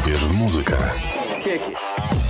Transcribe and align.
Uwierz 0.00 0.24
w 0.24 0.32
muzykę. 0.32 0.76
Teenage 1.44 2.23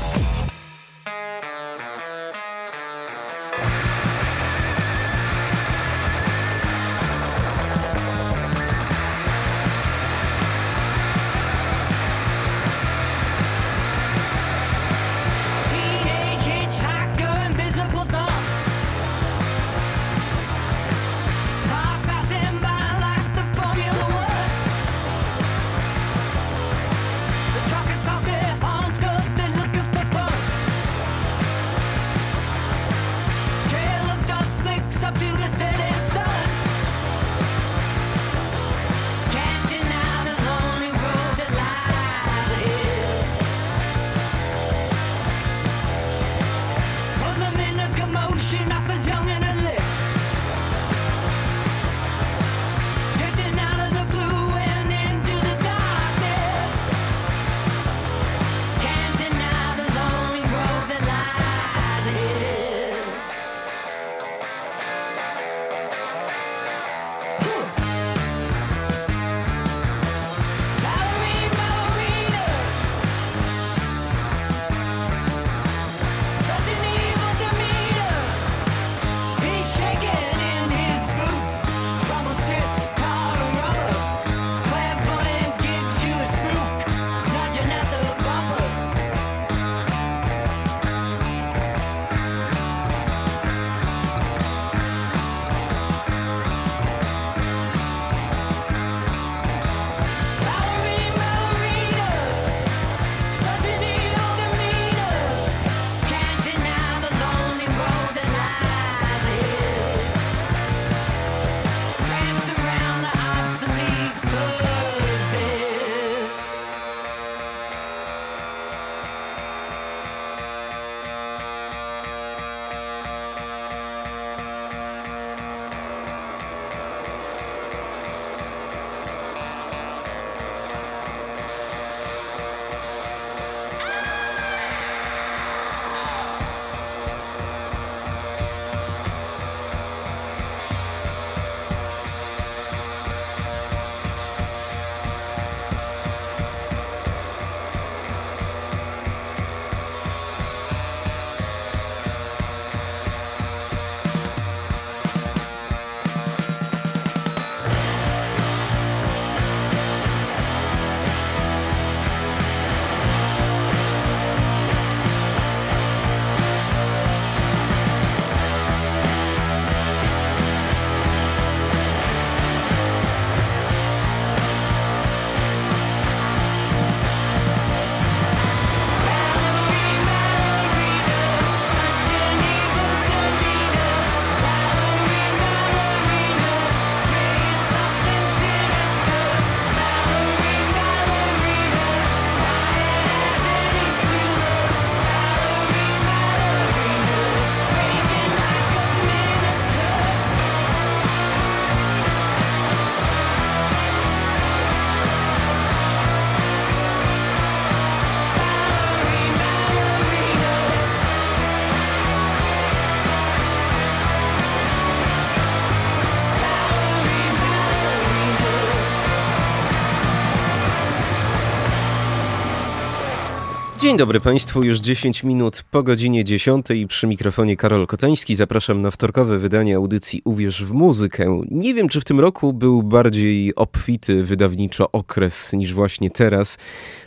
Dzień 223.85 223.97
dobry 223.97 224.21
Państwu, 224.21 224.63
już 224.63 224.79
10 224.79 225.25
minut 225.25 225.65
po 225.71 225.83
godzinie 225.83 226.25
10 226.25 226.67
przy 226.89 227.07
mikrofonie 227.07 227.57
Karol 227.57 227.87
Kotański. 227.87 228.37
Zapraszam 228.37 228.83
na 228.83 228.91
wtorkowe 228.91 229.39
wydanie 229.39 229.77
audycji 229.77 230.23
Uwierz 230.25 230.65
w 230.65 230.73
muzykę. 230.73 231.41
Nie 231.51 231.75
wiem, 231.75 231.89
czy 231.89 232.01
w 232.01 232.05
tym 232.05 232.21
roku 232.21 232.53
był 232.53 232.83
bardziej 232.83 233.55
obfity 233.55 234.23
wydawniczo 234.23 234.93
okres 234.93 235.53
niż 235.53 235.75
właśnie 235.75 236.11
teraz. 236.11 236.59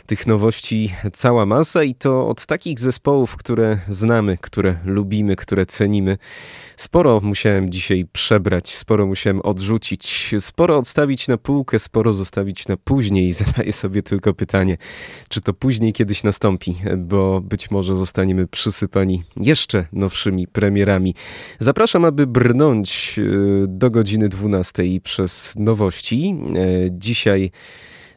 Tych 0.06 0.26
nowości 0.26 0.94
cała 1.12 1.46
masa 1.46 1.84
i 1.84 1.94
to 1.94 2.28
od 2.28 2.46
takich 2.46 2.80
zespołów, 2.80 3.36
które 3.36 3.78
znamy, 3.88 4.38
które 4.40 4.78
lubimy, 4.84 5.36
które 5.36 5.66
cenimy. 5.66 6.18
Sporo 6.78 7.20
musiałem 7.20 7.70
dzisiaj 7.70 8.06
przebrać, 8.12 8.74
sporo 8.74 9.06
musiałem 9.06 9.40
odrzucić, 9.40 10.34
sporo 10.38 10.78
odstawić 10.78 11.28
na 11.28 11.36
półkę, 11.36 11.78
sporo 11.78 12.12
zostawić 12.12 12.68
na 12.68 12.76
później. 12.76 13.32
Zadaję 13.44 13.72
sobie 13.72 14.02
tylko 14.02 14.34
pytanie, 14.34 14.76
czy 15.28 15.40
to 15.40 15.52
później 15.54 15.92
kiedyś 15.92 16.24
nastąpi, 16.24 16.76
bo 16.96 17.40
być 17.40 17.70
może 17.70 17.94
zostaniemy 17.94 18.46
przysypani 18.46 19.22
jeszcze 19.36 19.86
nowszymi 19.92 20.46
premierami. 20.46 21.14
Zapraszam, 21.58 22.04
aby 22.04 22.26
brnąć 22.26 23.18
e, 23.18 23.22
do 23.66 23.90
godziny 23.90 24.28
12 24.28 24.82
przez 25.02 25.54
nowości. 25.56 26.36
E, 26.56 26.90
Dzisiaj 26.90 27.50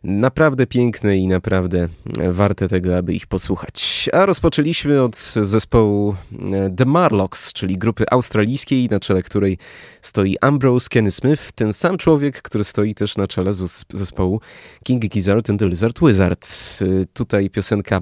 naprawdę 0.04 0.68
piękne 0.68 1.18
i 1.18 1.28
naprawdę 1.28 1.88
warte 2.32 2.68
tego, 2.68 2.98
aby 2.98 3.14
ich 3.14 3.28
posłuchać. 3.28 4.02
słuchać, 4.02 4.14
a 4.14 4.26
rozpoczęliśmy 4.26 5.02
od 5.02 5.18
zespołu 5.44 6.16
e, 6.54 6.70
The 6.70 6.86
Marlocks, 6.86 7.54
czyli 7.54 7.78
grupy 7.78 8.06
australijskiej, 8.12 8.88
na 8.90 9.00
czele 9.00 9.24
której 9.24 9.58
stoi 10.02 10.38
Ambrose 10.42 10.90
Kenny 10.90 11.12
Smith, 11.12 11.52
ten 11.52 11.74
sam 11.74 11.98
człowiek, 11.98 12.42
który 12.42 12.64
stoi 12.64 12.96
też 12.96 13.18
na 13.18 13.28
czele 13.28 13.52
zespołu 13.90 14.42
King 14.84 15.02
Gizzard 15.02 15.50
and 15.50 15.60
the 15.60 15.68
Lizard 15.68 16.00
Wizard. 16.02 16.48
E, 16.82 17.06
tutaj 17.14 17.50
piosenka 17.50 18.00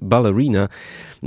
Ballerina 0.00 0.68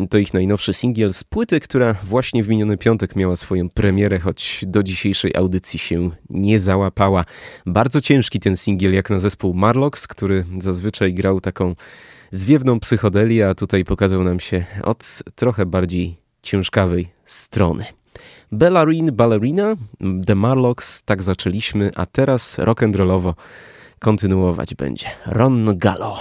to 0.10 0.18
ich 0.18 0.34
najnowszy 0.34 0.74
singiel 0.74 1.14
z 1.14 1.24
płyty, 1.24 1.60
która 1.60 1.94
właśnie 1.94 2.44
w 2.44 2.48
miniony 2.48 2.78
piątek 2.78 3.16
miała 3.16 3.36
swoją 3.36 3.70
premierę, 3.70 4.20
choć 4.20 4.64
do 4.68 4.84
dzisiejszej 4.84 5.36
audycji 5.36 5.80
się 5.80 6.10
nie 6.30 6.60
załapała. 6.60 7.26
Bardzo 7.66 8.02
ciężki 8.02 8.40
ten 8.40 8.58
singiel, 8.58 8.94
jak 8.94 9.10
na 9.10 9.20
zespół 9.20 9.54
Marlocks, 9.54 10.08
który 10.08 10.46
zazwyczaj 10.60 11.14
grał 11.14 11.42
taką 11.42 11.74
zwiewną 12.32 12.80
psychodelię, 12.80 13.50
a 13.50 13.56
tutaj 13.56 13.86
pokazał 13.86 14.24
nam 14.24 14.40
się 14.40 14.66
od 14.84 15.24
trochę 15.36 15.66
bardziej 15.66 16.18
ciężkawej 16.42 17.08
strony. 17.26 18.01
Ballerine, 18.52 19.12
Ballerina, 19.12 19.76
The 20.26 20.36
Marlocks, 20.36 21.04
tak 21.04 21.24
zaczęliśmy, 21.24 21.92
a 21.96 22.06
teraz 22.06 22.58
rock'n'rollowo 22.60 23.34
kontynuować 24.00 24.76
będzie 24.76 25.08
Ron 25.26 25.78
Gallo. 25.78 26.16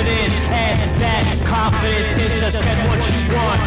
Confidence, 0.00 0.40
and 0.48 0.80
that 0.96 1.24
confidence 1.44 2.16
is 2.16 2.32
just 2.40 2.56
get 2.56 2.78
what 2.88 3.00
you 3.04 3.20
want. 3.36 3.60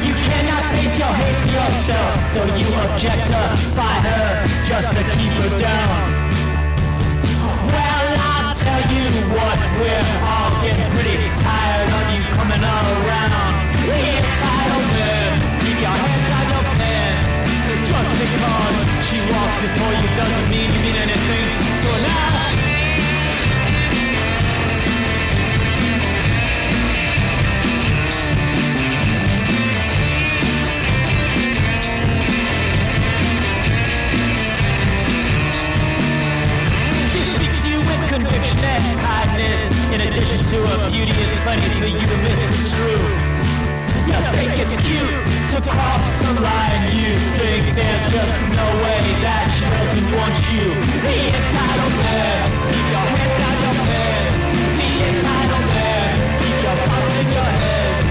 You 0.00 0.16
cannot 0.16 0.64
face 0.72 0.96
your 0.96 1.12
hate 1.12 1.36
for 1.44 1.52
yourself, 1.52 2.12
so 2.32 2.40
you 2.56 2.64
objectify 2.88 3.96
her 4.08 4.48
just 4.64 4.88
to 4.96 5.02
keep 5.12 5.32
her 5.44 5.52
down. 5.60 5.92
Well, 7.68 8.08
I'll 8.16 8.56
tell 8.56 8.82
you 8.88 9.04
what, 9.36 9.58
we're 9.76 10.08
all 10.24 10.56
getting 10.64 10.88
pretty 10.96 11.20
tired 11.36 11.88
of 11.92 12.04
you 12.08 12.24
coming 12.32 12.64
all 12.64 12.88
around. 13.04 13.60
Entitlement, 13.92 15.36
keep 15.68 15.78
your 15.84 15.96
hands 16.00 16.28
on 16.32 16.44
your 16.48 16.64
pants. 16.80 17.92
Just 17.92 18.12
because 18.24 18.76
she 19.04 19.20
walks 19.20 19.58
before 19.60 19.92
you 20.00 20.08
doesn't 20.16 20.48
mean 20.48 20.68
you 20.72 20.80
mean 20.80 20.96
anything 20.96 21.44
to 21.76 21.92
her 22.08 22.67
conviction 38.18 38.58
and 38.58 38.84
kindness. 38.98 39.62
In 39.94 40.00
addition 40.02 40.38
to 40.50 40.56
her 40.66 40.90
beauty, 40.90 41.14
it's 41.14 41.38
plenty 41.46 41.68
for 41.78 41.86
you 41.86 42.08
misconstrue. 42.26 43.06
You 44.10 44.18
think 44.34 44.52
it's 44.58 44.76
cute 44.82 45.14
to 45.54 45.58
cross 45.62 46.06
the 46.26 46.40
line. 46.42 46.82
You 46.98 47.14
think 47.38 47.62
there's 47.78 48.04
just 48.10 48.36
no 48.50 48.66
way 48.82 49.02
that 49.22 49.46
she 49.54 49.66
doesn't 49.70 50.08
want 50.18 50.36
you. 50.50 50.66
The 51.06 51.16
entitled 51.38 51.94
man, 52.02 52.46
keep 52.74 52.86
your 52.90 53.06
hands 53.06 53.36
your 53.62 53.76
pants. 53.86 54.38
The 54.78 54.88
keep 56.42 56.58
your 56.66 56.76
thoughts 56.88 57.14
in 57.22 57.28
your 57.38 57.50
head. 57.62 58.02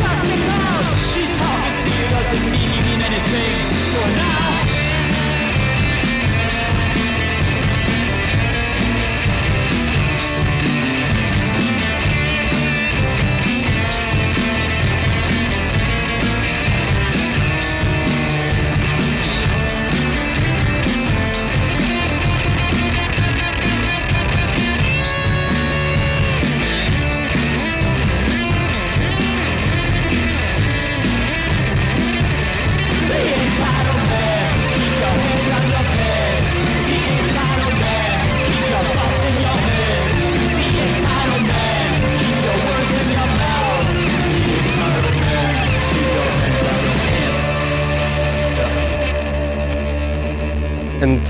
Just 0.00 0.22
because 0.26 0.86
she's 1.12 1.32
talking 1.38 1.76
to 1.82 1.88
you 1.94 2.04
doesn't 2.10 2.44
mean 2.50 2.68
you 2.74 2.82
mean 2.82 3.00
anything 3.06 3.54
her 3.94 4.08
now. 4.16 4.75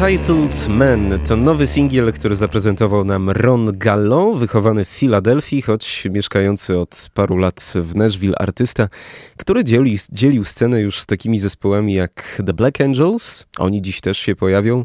Entitled 0.01 0.69
Man 0.69 1.19
to 1.29 1.37
nowy 1.37 1.67
singiel, 1.67 2.13
który 2.13 2.37
zaprezentował 2.37 3.05
nam 3.05 3.31
Ron 3.31 3.79
Gallo, 3.79 4.35
wychowany 4.35 4.85
w 4.85 4.89
Filadelfii, 4.89 5.63
choć 5.63 6.05
mieszkający 6.11 6.79
od 6.79 7.11
paru 7.15 7.37
lat 7.37 7.73
w 7.75 7.97
Nashville. 7.97 8.39
Artysta, 8.39 8.89
który 9.37 9.65
dzieli, 9.65 9.99
dzielił 10.13 10.45
scenę 10.45 10.81
już 10.81 11.01
z 11.01 11.07
takimi 11.07 11.39
zespołami 11.39 11.95
jak 11.95 12.43
The 12.47 12.53
Black 12.53 12.81
Angels, 12.81 13.47
oni 13.59 13.83
dziś 13.83 14.01
też 14.01 14.19
się 14.19 14.37
pojawią, 14.37 14.85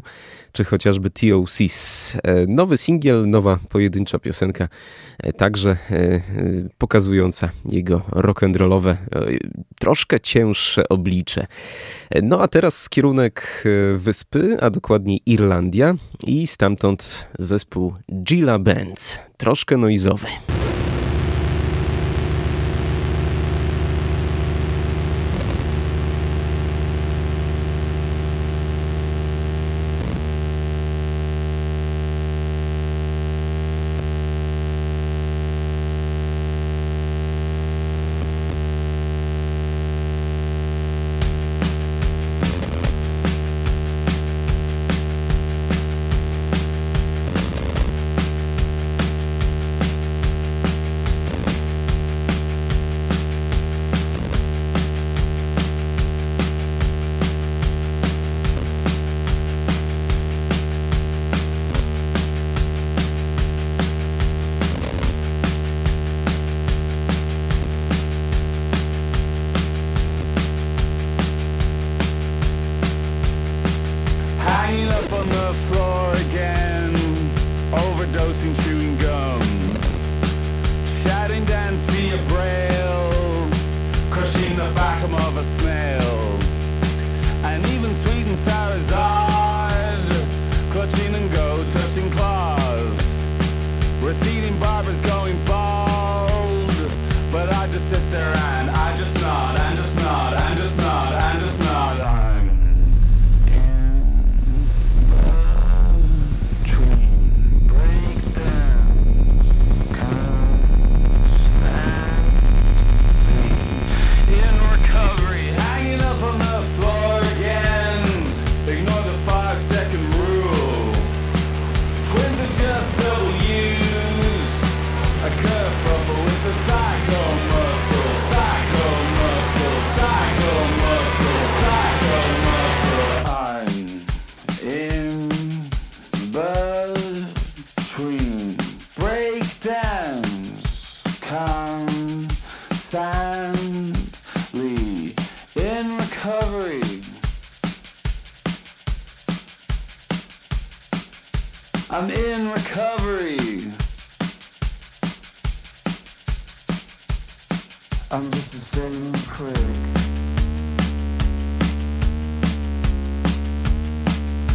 czy 0.52 0.64
chociażby 0.64 1.10
TOCs. 1.10 2.16
E, 2.22 2.46
nowy 2.46 2.78
singiel, 2.78 3.28
nowa 3.28 3.58
pojedyncza 3.68 4.18
piosenka, 4.18 4.68
e, 5.18 5.32
także 5.32 5.70
e, 5.90 6.20
pokazująca 6.78 7.50
jego 7.64 7.98
rock'n'rollowe, 7.98 8.96
troszkę 9.78 10.20
cięższe 10.20 10.88
oblicze. 10.88 11.46
No 12.22 12.40
a 12.40 12.48
teraz 12.48 12.88
kierunek 12.88 13.64
wyspy, 13.96 14.56
a 14.60 14.70
dokładniej 14.70 15.20
Irlandia 15.26 15.94
i 16.26 16.46
stamtąd 16.46 17.28
zespół 17.38 17.94
Gila 18.24 18.58
Band, 18.58 19.20
troszkę 19.36 19.76
noizowy. 19.76 20.26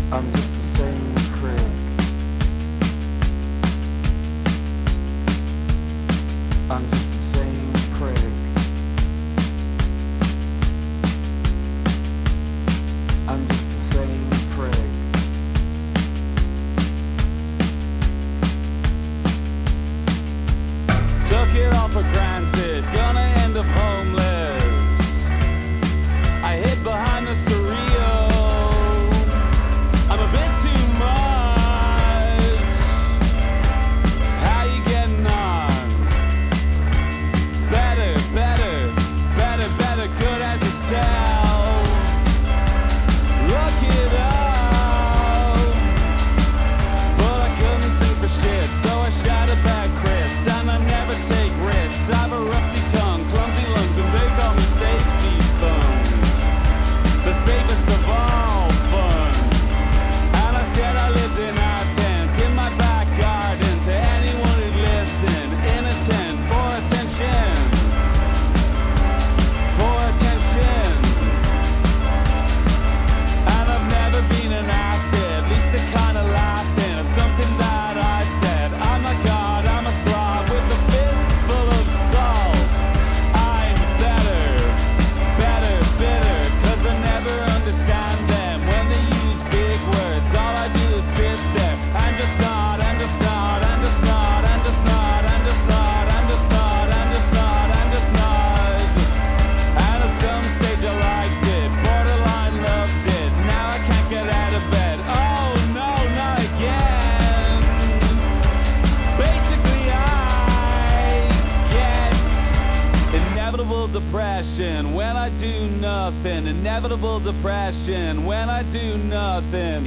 I'm 0.10 0.32
just 0.32 0.47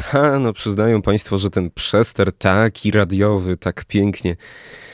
Ha, 0.03 0.39
no 0.39 0.53
przyznają 0.53 1.03
Państwo, 1.03 1.39
że 1.39 1.51
ten 1.51 1.71
przester 1.71 2.33
taki 2.37 2.91
radiowy, 2.91 3.57
tak 3.57 3.85
pięknie 3.85 4.37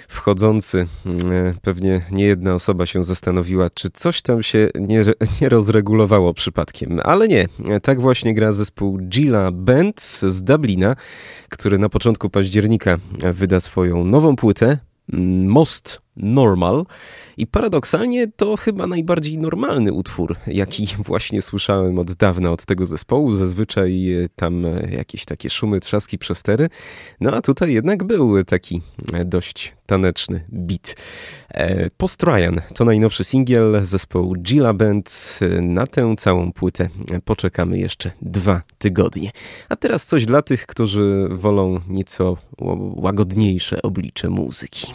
wchodzący, 0.09 0.87
mm, 1.07 1.33
e, 1.33 1.55
pewnie 1.63 2.01
nie 2.11 2.25
jedna 2.25 2.55
osoba 2.55 2.87
się 2.87 3.05
zastanowiła, 3.05 3.71
czy 3.71 3.91
coś 3.91 4.23
tam 4.23 4.43
się 4.43 4.69
nie, 4.75 5.05
nie 5.41 5.49
rozregulowało 5.49 6.35
przypadkiem. 6.35 7.01
Ale 7.05 7.29
nie, 7.29 7.49
tak 7.83 8.01
właśnie 8.01 8.35
gra 8.35 8.53
zespół 8.53 8.99
Gila 8.99 9.53
Band 9.53 10.01
z 10.23 10.43
Dublina, 10.43 10.97
który 11.49 11.79
na 11.79 11.89
początku 11.89 12.31
października 12.31 12.99
wyda 13.33 13.61
swoją 13.61 14.05
nową 14.05 14.37
płytę 14.37 14.79
mm, 15.13 15.47
Most 15.47 16.06
Normal. 16.17 16.87
I 17.37 17.47
paradoksalnie 17.47 18.27
to 18.37 18.57
chyba 18.57 18.87
najbardziej 18.87 19.39
normalny 19.39 19.93
utwór, 19.93 20.37
jaki 20.47 20.89
właśnie 21.09 21.43
słyszałem 21.43 21.99
od 21.99 22.13
dawna 22.13 22.51
od 22.51 22.65
tego 22.65 22.87
zespołu. 22.87 23.33
Zazwyczaj 23.33 24.13
e, 24.13 24.29
tam 24.37 24.65
e, 24.65 24.91
jakieś 24.91 25.25
takie 25.25 25.51
szumy, 25.51 25.81
trzaski, 25.81 26.19
przestery. 26.19 26.69
No 27.21 27.33
a 27.33 27.43
tutaj 27.43 27.73
jednak 27.73 28.05
był 28.05 28.45
taki 28.45 28.81
e, 29.13 29.25
dość 29.25 29.75
taneczny 29.87 30.45
beat. 30.49 30.97
Post 31.97 32.23
Ryan 32.23 32.61
to 32.75 32.85
najnowszy 32.85 33.25
singiel 33.25 33.81
zespołu 33.83 34.35
Gila 34.35 34.75
Band. 34.75 35.39
Na 35.63 35.87
tę 35.87 36.15
całą 36.19 36.53
płytę 36.53 36.89
poczekamy 37.25 37.79
jeszcze 37.79 38.11
dwa 38.23 38.63
tygodnie. 38.79 39.31
A 39.69 39.77
teraz 39.77 40.07
coś 40.07 40.27
dla 40.27 40.43
tych, 40.43 40.67
którzy 40.67 41.29
wolą 41.31 41.81
nieco 41.89 42.37
łagodniejsze 42.97 43.83
oblicze 43.83 44.29
muzyki. 44.29 44.87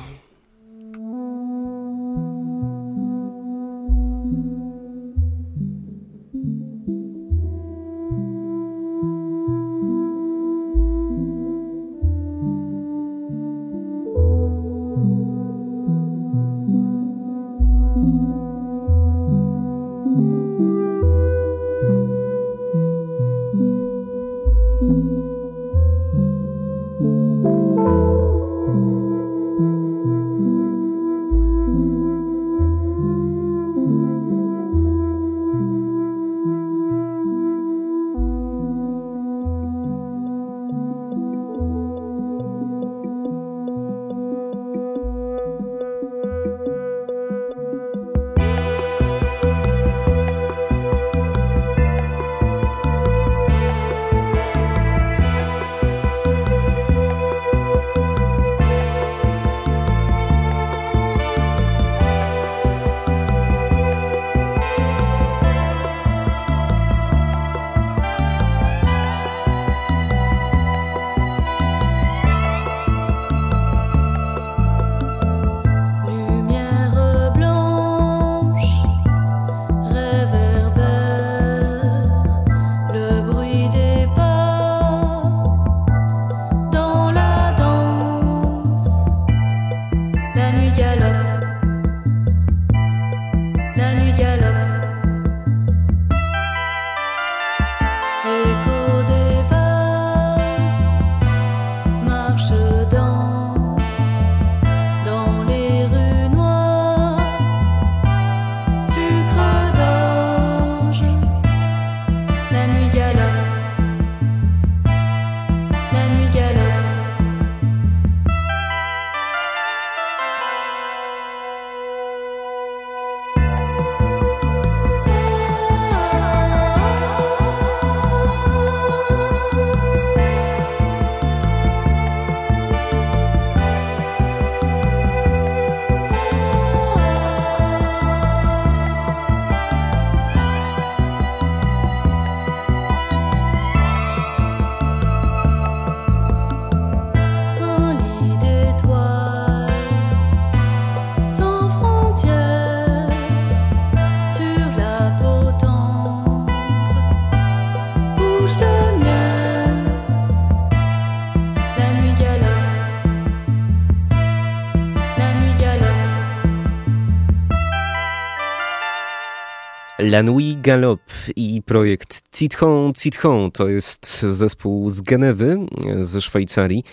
La 170.11 170.23
Nuit 170.23 170.61
Galope 170.61 171.13
i 171.35 171.61
projekt 171.61 172.21
Citron 172.35 172.93
Citron 172.93 173.51
to 173.51 173.67
jest 173.67 174.21
zespół 174.21 174.89
z 174.89 175.01
Genewy, 175.01 175.57
ze 176.01 176.21
Szwajcarii. 176.21 176.83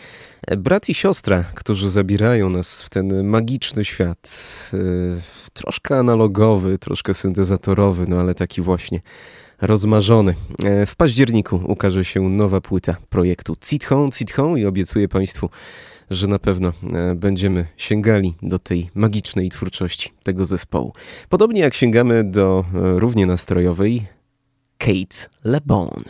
Brat 0.58 0.88
i 0.88 0.94
siostra, 0.94 1.44
którzy 1.54 1.90
zabierają 1.90 2.50
nas 2.50 2.82
w 2.82 2.90
ten 2.90 3.25
magiczny 3.25 3.84
świat. 3.84 4.30
e, 4.75 4.78
Troszkę 5.52 5.98
analogowy, 5.98 6.78
troszkę 6.78 7.14
syntezatorowy, 7.14 8.06
no 8.08 8.20
ale 8.20 8.34
taki 8.34 8.62
właśnie 8.62 9.00
rozmarzony. 9.60 10.34
E, 10.64 10.87
W 10.87 10.96
październiku 10.96 11.60
ukaże 11.66 12.04
się 12.04 12.20
nowa 12.20 12.60
płyta 12.60 12.96
projektu 13.10 13.56
Citron 13.64 14.08
Citron 14.08 14.58
i 14.58 14.64
obiecuję 14.64 15.08
Państwu, 15.08 15.50
że 16.11 16.27
na 16.27 16.38
pewno 16.38 16.69
e, 16.69 17.15
będziemy 17.15 17.67
sięgali 17.77 18.35
do 18.43 18.59
tej 18.59 18.91
magicznej 18.95 19.50
twórczości 19.50 20.12
tego 20.23 20.47
zespołu. 20.47 20.93
Podobnie 21.29 21.61
jak 21.61 21.75
sięgamy 21.75 22.25
do 22.25 22.65
e, 22.75 22.99
równie 22.99 23.27
nastrojowej 23.27 24.07
Kate 24.79 25.29
LeBon. 25.45 26.05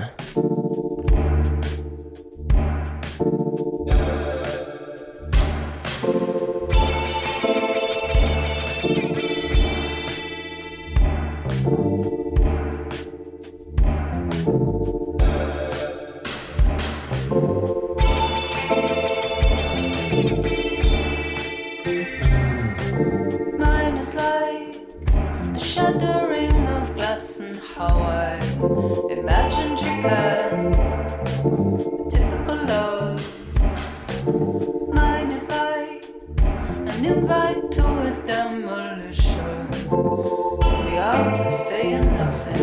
How 27.78 27.96
I 27.96 28.40
imagine 29.08 29.76
Japan. 29.76 30.72
Typical 32.10 32.58
love. 32.66 33.22
Mine 34.92 35.30
is 35.30 35.48
like 35.48 36.04
an 36.92 37.04
invite 37.04 37.70
to 37.70 37.84
a 38.08 38.10
demolition. 38.26 39.70
The 40.88 40.96
art 40.98 41.40
of 41.46 41.54
saying 41.54 42.06
nothing. 42.16 42.57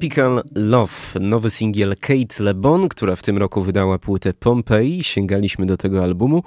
Typical 0.00 0.42
Love, 0.54 0.92
nowy 1.20 1.50
singiel 1.50 1.96
Kate 2.00 2.44
LeBon, 2.44 2.88
która 2.88 3.16
w 3.16 3.22
tym 3.22 3.38
roku 3.38 3.62
wydała 3.62 3.98
płytę 3.98 4.34
Pompeii. 4.34 5.04
Sięgaliśmy 5.04 5.66
do 5.66 5.76
tego 5.76 6.04
albumu. 6.04 6.42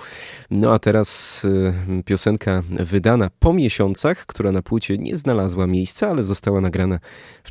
No 0.52 0.74
a 0.74 0.80
teraz 0.80 1.42
y, 1.46 2.04
piosenka 2.06 2.64
wydana 2.70 3.30
po 3.40 3.54
miesiącach, 3.54 4.26
która 4.26 4.52
na 4.52 4.62
płycie 4.62 4.98
nie 4.98 5.18
znalazła 5.18 5.68
miejsca, 5.68 6.10
ale 6.10 6.24
została 6.24 6.62
nagrana 6.62 7.00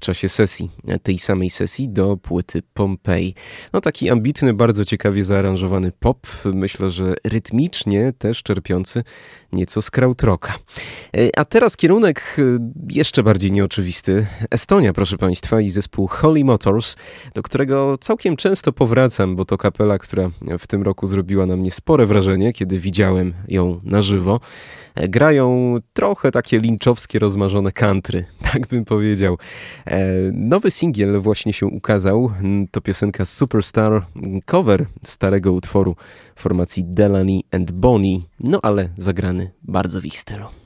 czasie 0.03 0.29
sesji, 0.29 0.71
tej 1.03 1.19
samej 1.19 1.51
sesji 1.51 1.88
do 1.88 2.17
płyty 2.17 2.62
Pompeii. 2.75 3.35
No 3.73 3.81
taki 3.81 4.11
ambitny, 4.11 4.55
bardzo 4.55 4.85
ciekawie 4.85 5.25
zaaranżowany 5.25 5.93
pop, 5.93 6.27
myślę, 6.45 6.91
że 6.91 7.15
rytmicznie 7.25 8.12
też 8.19 8.43
czerpiący 8.43 9.05
nieco 9.53 9.83
z 9.83 9.91
krautrocka. 9.91 10.55
E, 11.17 11.38
A 11.38 11.45
teraz 11.45 11.77
kierunek 11.77 12.37
y, 12.38 12.59
jeszcze 12.91 13.23
bardziej 13.23 13.53
nieoczywisty. 13.53 14.27
Estonia, 14.51 14.93
proszę 14.93 15.19
Państwa, 15.19 15.61
i 15.61 15.71
zespół 15.71 16.07
Holy 16.07 16.45
Motors, 16.45 16.97
do 17.35 17.43
którego 17.43 17.99
całkiem 17.99 18.37
często 18.37 18.73
powracam, 18.73 19.37
bo 19.37 19.45
to 19.45 19.59
kapela, 19.59 19.99
która 19.99 20.31
w 20.59 20.67
tym 20.67 20.83
roku 20.83 21.07
zrobiła 21.07 21.47
na 21.47 21.57
mnie 21.57 21.71
spore 21.71 22.07
wrażenie, 22.07 22.53
kiedy 22.53 22.79
widziałem 22.79 23.35
ją 23.49 23.79
na 23.85 24.03
żywo. 24.03 24.41
Grają 24.96 25.76
trochę 25.92 26.31
takie 26.31 26.59
linczowskie, 26.59 27.18
rozmarzone 27.18 27.72
country, 27.72 28.24
tak 28.52 28.66
bym 28.66 28.85
powiedział. 28.85 29.38
E, 29.87 30.07
Nowy 30.33 30.70
singiel 30.70 31.20
właśnie 31.20 31.52
się 31.52 31.66
ukazał. 31.66 32.33
To 32.70 32.81
piosenka 32.81 33.24
Superstar, 33.24 34.07
cover 34.46 34.87
starego 35.02 35.52
utworu 35.52 35.96
formacji 36.37 36.85
Delany 36.85 37.40
and 37.50 37.72
Bonnie, 37.72 38.18
no 38.40 38.59
ale 38.62 38.88
zagrany 38.96 39.50
bardzo 39.62 40.00
w 40.00 40.05
ich 40.05 40.18
stylu. 40.18 40.62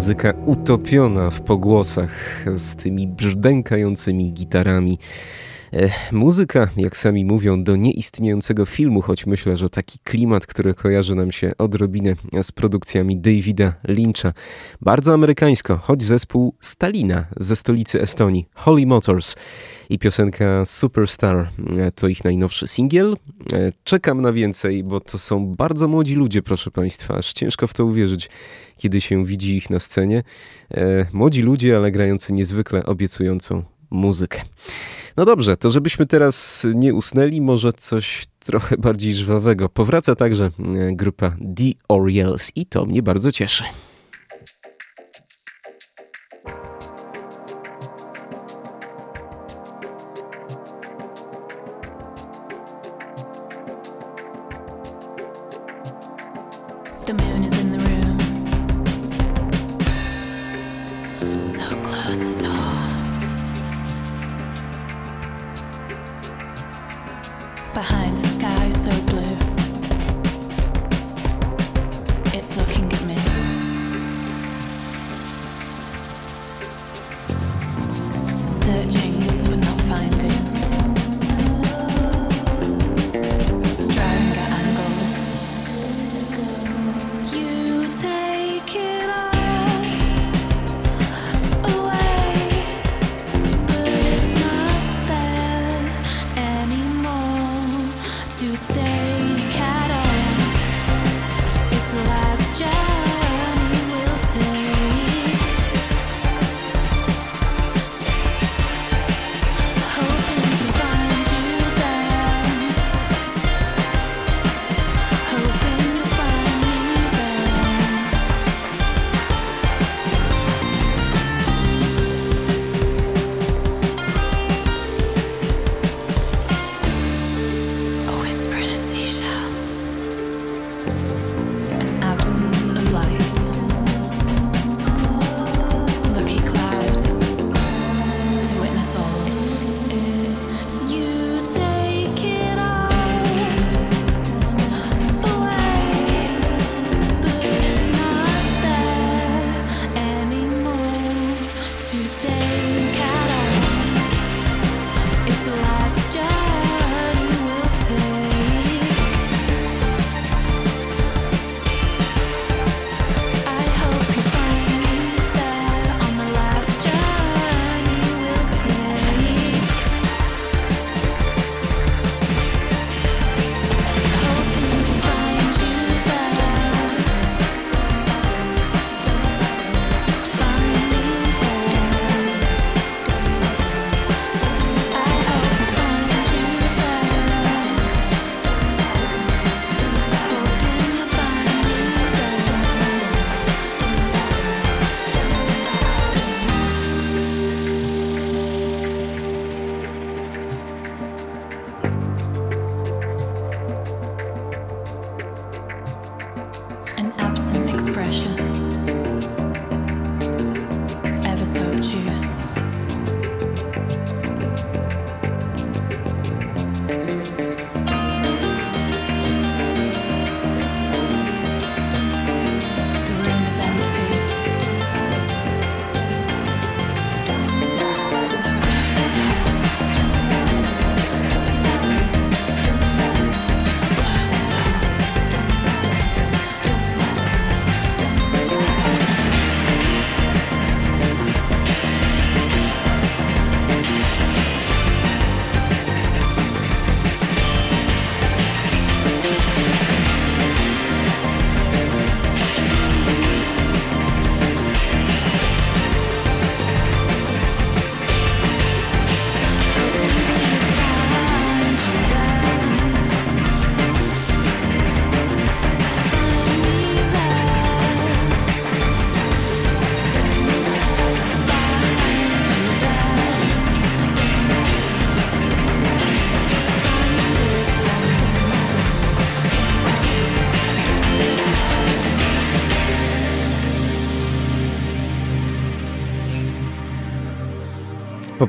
Muzyka 0.00 0.34
utopiona 0.46 1.30
w 1.30 1.40
pogłosach 1.40 2.44
z 2.54 2.76
tymi 2.76 3.08
brzdękającymi 3.08 4.32
gitarami. 4.32 4.98
Muzyka, 6.12 6.68
jak 6.76 6.96
sami 6.96 7.24
mówią, 7.24 7.64
do 7.64 7.76
nieistniejącego 7.76 8.66
filmu, 8.66 9.02
choć 9.02 9.26
myślę, 9.26 9.56
że 9.56 9.68
taki 9.68 9.98
klimat, 9.98 10.46
który 10.46 10.74
kojarzy 10.74 11.14
nam 11.14 11.32
się 11.32 11.52
odrobinę 11.58 12.14
z 12.42 12.52
produkcjami 12.52 13.16
Davida 13.16 13.72
Lyncha. 13.88 14.32
Bardzo 14.80 15.14
amerykańsko, 15.14 15.76
choć 15.76 16.02
zespół 16.02 16.54
Stalina 16.60 17.24
ze 17.36 17.56
stolicy 17.56 18.00
Estonii, 18.02 18.48
Holy 18.54 18.86
Motors. 18.86 19.34
i 19.90 19.98
piosenka 19.98 20.64
Superstar 20.64 21.50
e, 21.76 21.92
to 21.92 22.08
ich 22.08 22.24
najnowszy 22.24 22.66
singiel. 22.66 23.16
E, 23.52 23.72
Czekam 23.84 24.20
na 24.20 24.32
więcej, 24.32 24.84
bo 24.84 25.00
to 25.00 25.18
są 25.18 25.46
bardzo 25.46 25.88
młodzi 25.88 26.14
ludzie, 26.14 26.42
proszę 26.42 26.70
Państwa, 26.70 27.14
aż 27.14 27.32
ciężko 27.32 27.66
w 27.66 27.74
to 27.74 27.84
uwierzyć, 27.84 28.30
kiedy 28.76 29.00
się 29.00 29.24
widzi 29.24 29.56
ich 29.56 29.70
na 29.70 29.78
scenie. 29.78 30.22
E, 30.70 31.06
Młodzi 31.12 31.42
ludzie, 31.42 31.76
ale 31.76 31.90
grający 31.90 32.32
niezwykle 32.32 32.86
obiecującą 32.86 33.62
muzykę. 33.90 34.40
No 35.20 35.26
dobrze, 35.26 35.56
to 35.56 35.70
żebyśmy 35.70 36.06
teraz 36.06 36.66
nie 36.74 36.94
usnęli, 36.94 37.40
może 37.40 37.72
coś 37.72 38.24
trochę 38.38 38.76
bardziej 38.76 39.14
żwawego. 39.14 39.68
Powraca 39.68 40.14
także 40.14 40.44
e, 40.44 40.50
grupa 40.92 41.30
The 41.30 41.72
Orioles 41.88 42.52
i 42.56 42.66
to 42.66 42.86
mnie 42.86 43.02
bardzo 43.02 43.32
cieszy. 43.32 43.64
The 57.06 57.14
moon 57.14 57.44
is 57.44 57.59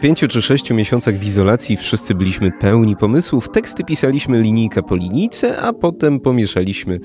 pięciu 0.02 0.28
czy 0.28 0.42
sześciu 0.42 0.76
miesiącach 0.76 1.18
w 1.18 1.24
izolacji 1.24 1.78
wszyscy 1.78 2.16
byliśmy 2.16 2.52
pełni 2.52 2.96
pomysłów, 2.96 3.50
teksty 3.50 3.84
pisaliśmy 3.84 4.42
linijka 4.42 4.82
po 4.82 4.96
linijce, 4.96 5.62
a 5.62 5.74
potem 5.74 6.20
pomieszaliśmy 6.20 7.00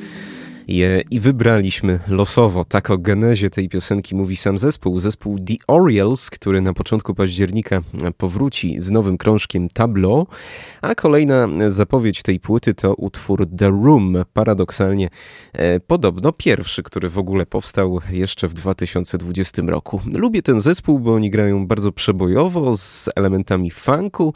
je 0.69 1.03
i 1.11 1.21
wybraliśmy 1.21 1.99
losowo. 2.09 2.65
Tak 2.65 2.91
o 2.91 2.99
genezie 2.99 3.51
tej 3.51 3.69
piosenki 3.69 4.15
mówi 4.15 4.37
sam 4.37 4.59
zespół. 4.59 5.01
Zespół 5.01 5.39
The 5.39 5.55
Orioles, 5.67 6.31
który 6.31 6.61
na 6.61 6.75
początku 6.75 7.15
października 7.15 7.83
powróci 8.17 8.81
z 8.81 8.91
nowym 8.91 9.19
krążkiem 9.19 9.69
Tableau, 9.69 10.27
a 10.83 10.95
kolejna 10.95 11.49
zapowiedź 11.69 12.23
tej 12.23 12.41
płyty 12.41 12.75
to 12.75 12.95
utwór 12.95 13.47
The 13.59 13.69
Room. 13.69 14.17
Paradoksalnie 14.33 15.09
e, 15.53 15.81
podobno 15.81 16.33
pierwszy, 16.33 16.83
który 16.83 17.09
w 17.09 17.19
ogóle 17.19 17.47
powstał 17.47 18.01
jeszcze 18.11 18.49
w 18.49 18.55
2020 18.55 19.63
roku. 19.67 20.01
Lubię 20.13 20.43
ten 20.43 20.61
zespół, 20.61 20.99
bo 20.99 21.15
oni 21.15 21.31
grają 21.31 21.67
bardzo 21.67 21.93
przebojowo, 21.93 22.77
z 22.77 23.09
elementami 23.17 23.71
funku, 23.71 24.35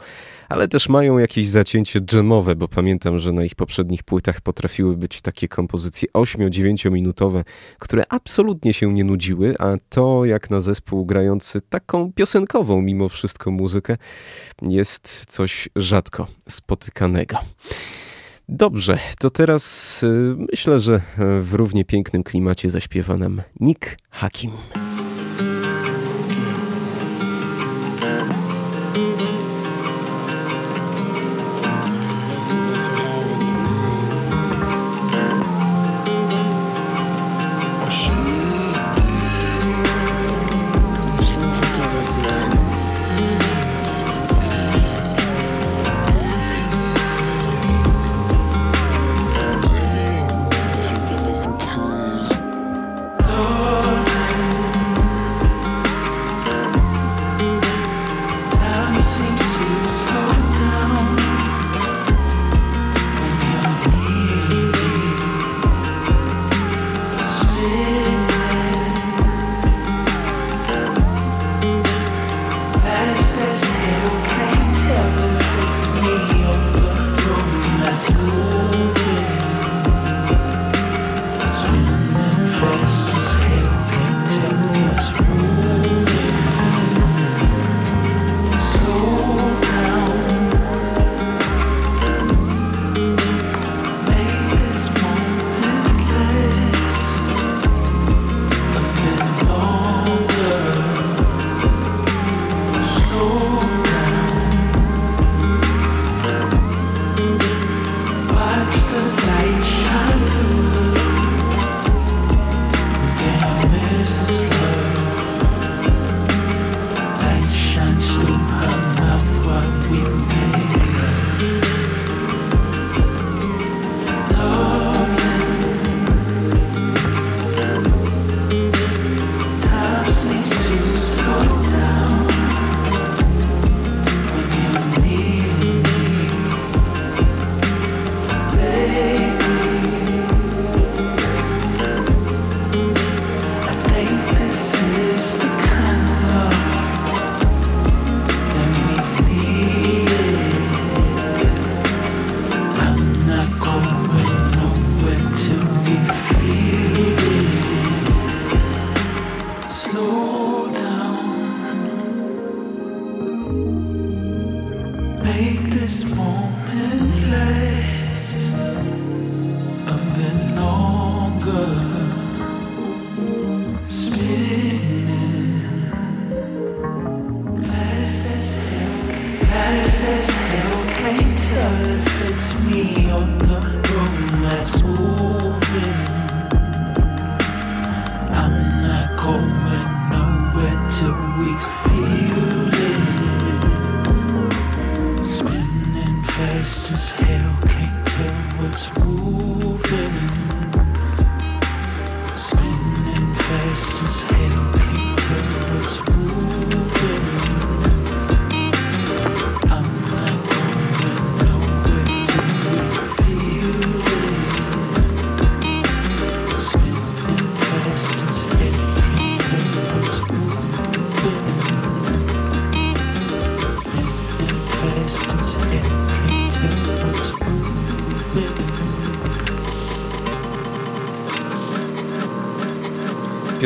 ale 0.49 0.67
też 0.67 0.89
mają 0.89 1.17
jakieś 1.17 1.47
zacięcie 1.47 2.01
dżemowe, 2.01 2.55
bo 2.55 2.67
pamiętam, 2.67 3.19
że 3.19 3.31
na 3.31 3.43
ich 3.43 3.55
poprzednich 3.55 4.03
płytach 4.03 4.41
potrafiły 4.41 4.97
być 4.97 5.21
takie 5.21 5.47
kompozycje 5.47 6.07
8-9 6.21 6.91
minutowe, 6.91 7.43
które 7.79 8.03
absolutnie 8.09 8.73
się 8.73 8.93
nie 8.93 9.03
nudziły, 9.03 9.55
a 9.59 9.75
to 9.89 10.25
jak 10.25 10.49
na 10.49 10.61
zespół 10.61 11.05
grający 11.05 11.61
taką 11.61 12.13
piosenkową 12.13 12.81
mimo 12.81 13.09
wszystko 13.09 13.51
muzykę 13.51 13.97
jest 14.61 15.25
coś 15.25 15.69
rzadko 15.75 16.27
spotykanego. 16.49 17.37
Dobrze, 18.49 18.97
to 19.19 19.29
teraz 19.29 20.03
y, 20.03 20.35
myślę, 20.51 20.79
że 20.79 21.01
w 21.41 21.49
równie 21.53 21.85
pięknym 21.85 22.23
klimacie 22.23 22.69
zaśpiewa 22.69 23.17
nam 23.17 23.41
Nick 23.59 23.97
Hakim. 24.09 24.51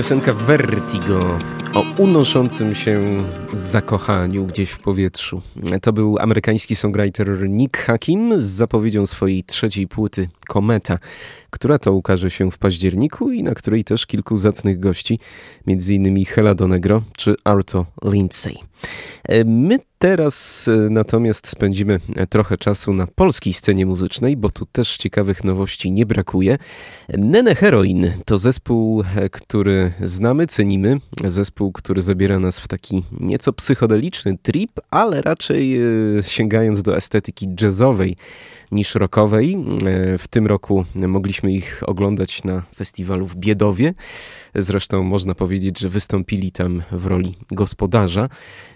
Piosenka 0.06 0.34
Vertigo 0.34 1.40
o 1.74 1.84
unoszącym 1.98 2.76
się 2.76 3.24
zakochaniu 3.54 4.46
gdzieś 4.46 4.70
w 4.70 4.80
powietrzu. 4.80 5.42
To 5.82 5.94
był 5.94 6.18
amerykański 6.20 6.76
songwriter 6.76 7.50
Nick 7.50 7.78
Hakim 7.78 8.42
z 8.42 8.46
zapowiedzią 8.46 9.08
swojej 9.08 9.44
trzeciej 9.44 9.88
płyty 9.88 10.28
Kometa, 10.46 10.98
która 11.50 11.80
to 11.80 11.94
ukaże 11.94 12.32
się 12.32 12.52
w 12.52 12.58
październiku 12.58 13.32
i 13.32 13.44
na 13.44 13.54
której 13.54 13.84
też 13.84 14.06
kilku 14.06 14.38
zacnych 14.38 14.80
gości, 14.80 15.20
m.in. 15.68 16.26
Hela 16.26 16.56
Donegro 16.56 17.02
czy 17.18 17.36
Arto 17.44 17.86
Lindsay. 18.04 18.56
E, 19.24 19.44
My 19.44 19.80
teraz 20.00 20.68
e, 20.68 20.90
natomiast 20.90 21.48
spędzimy 21.48 22.00
e, 22.16 22.28
trochę 22.28 22.58
czasu 22.58 22.94
na 22.94 23.08
polskiej 23.08 23.54
scenie 23.54 23.86
muzycznej, 23.86 24.38
bo 24.38 24.50
tu 24.50 24.66
też 24.66 24.98
ciekawych 24.98 25.44
nowości 25.44 25.92
nie 25.92 26.06
brakuje. 26.06 26.58
Nene 27.10 27.56
Heroin 27.56 28.12
to 28.26 28.40
zespół, 28.40 29.04
który 29.32 29.92
znamy, 30.02 30.48
cenimy. 30.48 30.98
Zespół, 31.24 31.72
który 31.72 32.02
zabiera 32.02 32.40
nas 32.40 32.60
w 32.60 32.68
taki 32.68 33.04
nieco 33.20 33.54
psychodeliczny 33.54 34.38
trip, 34.38 34.72
ale 34.92 35.22
raczej 35.22 35.80
sięgając 36.22 36.84
do 36.84 36.98
estetyki 36.98 37.48
jazzowej. 37.62 38.16
Niż 38.72 38.96
rockowej. 38.96 39.54
E, 39.86 40.18
W 40.18 40.28
tym 40.28 40.48
roku 40.48 40.86
mogliśmy 40.96 41.52
ich 41.54 41.84
oglądać 41.86 42.44
na 42.44 42.64
festiwalu 42.76 43.28
w 43.28 43.36
Biedowie. 43.36 43.94
Zresztą 44.56 45.04
można 45.04 45.36
powiedzieć, 45.36 45.80
że 45.80 45.90
wystąpili 45.90 46.52
tam 46.52 46.84
w 46.92 47.06
roli 47.06 47.36
gospodarza 47.52 48.28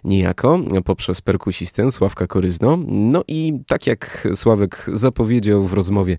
niejako 0.03 0.59
poprzez 0.85 1.21
perkusistę 1.21 1.91
Sławka 1.91 2.27
Koryzno. 2.27 2.79
No 2.87 3.23
i 3.27 3.53
tak 3.67 3.87
jak 3.87 4.27
Sławek 4.35 4.85
zapowiedział 4.93 5.65
w 5.65 5.73
rozmowie 5.73 6.17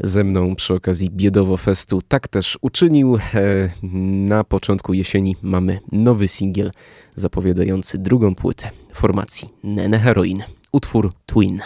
ze 0.00 0.24
mną 0.24 0.54
przy 0.56 0.74
okazji 0.74 1.10
Biedowo 1.10 1.56
Festu, 1.56 2.02
tak 2.08 2.28
też 2.28 2.58
uczynił. 2.60 3.16
E, 3.16 3.20
Na 4.28 4.44
początku 4.44 4.94
jesieni 4.94 5.36
mamy 5.42 5.80
nowy 5.92 6.28
singiel 6.28 6.70
zapowiadający 7.16 7.98
drugą 7.98 8.34
płytę 8.34 8.70
formacji 8.94 9.48
Nene 9.64 9.98
Heroin. 9.98 10.42
Utwór 10.72 11.12
Twin. 11.26 11.60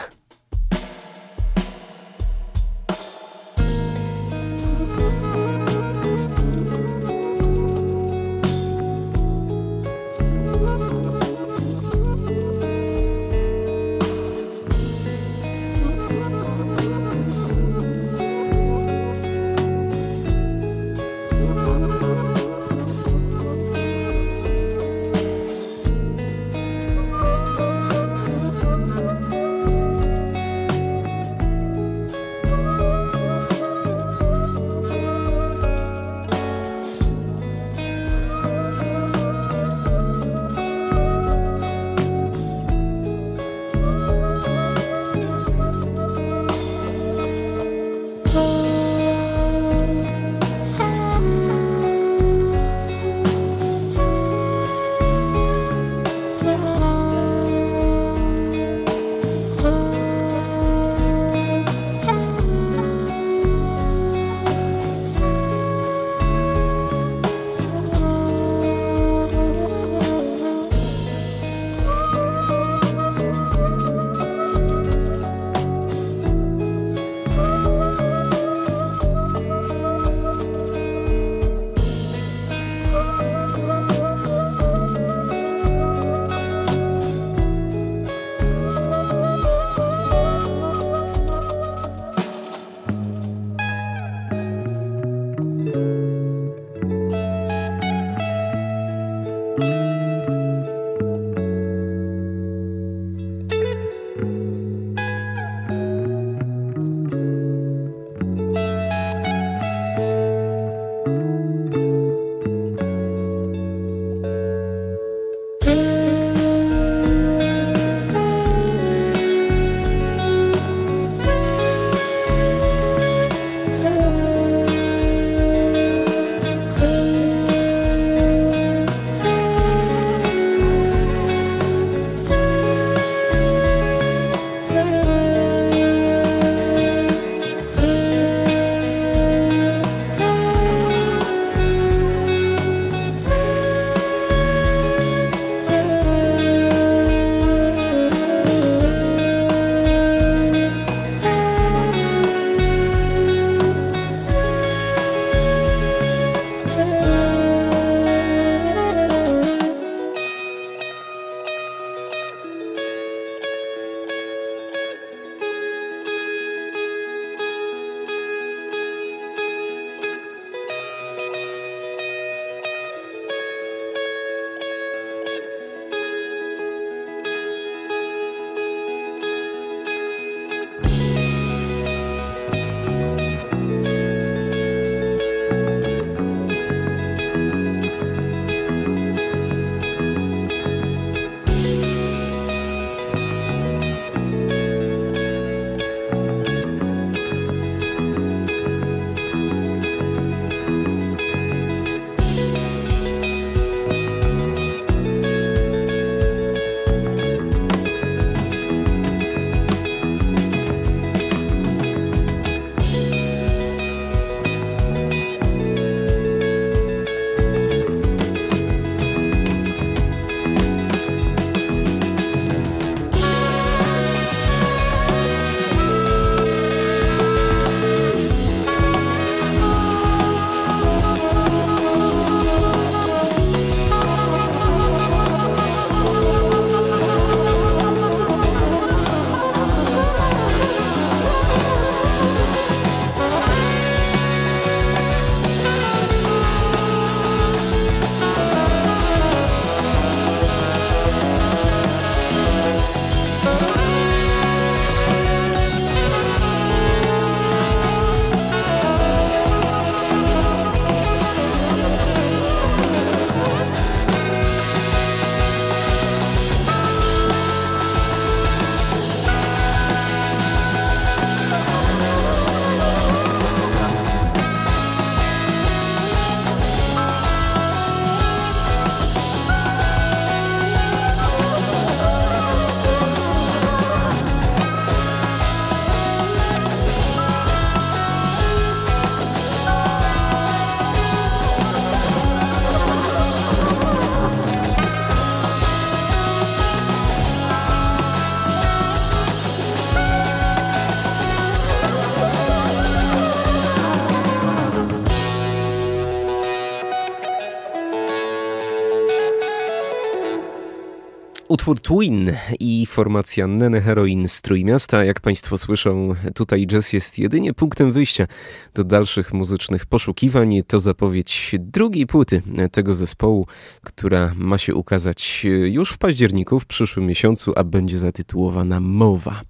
Utwór 311.72 311.98
Twin 311.98 312.32
i 312.60 312.86
formacja 312.86 313.46
Nene 313.46 313.80
Heroin 313.80 314.28
z 314.28 314.42
Trójmiasta. 314.42 315.04
Jak 315.04 315.20
Państwo 315.20 315.58
słyszą, 315.58 316.14
tutaj 316.34 316.66
jazz 316.66 316.92
jest 316.92 317.18
jedynie 317.18 317.54
punktem 317.54 317.92
wyjścia 317.92 318.26
do 318.74 318.84
dalszych 318.84 319.32
muzycznych 319.32 319.86
poszukiwań. 319.86 320.62
To 320.66 320.80
zapowiedź 320.80 321.54
drugiej 321.58 322.06
płyty 322.06 322.42
tego 322.72 322.94
zespołu, 322.94 323.46
która 323.82 324.32
ma 324.36 324.58
się 324.58 324.74
ukazać 324.74 325.46
już 325.64 325.90
w 325.90 325.98
październiku, 325.98 326.60
w 326.60 326.66
przyszłym 326.66 327.06
miesiącu, 327.06 327.52
a 327.56 327.64
będzie 327.64 327.98
zatytułowana 327.98 328.80
Mowa. 328.80 329.40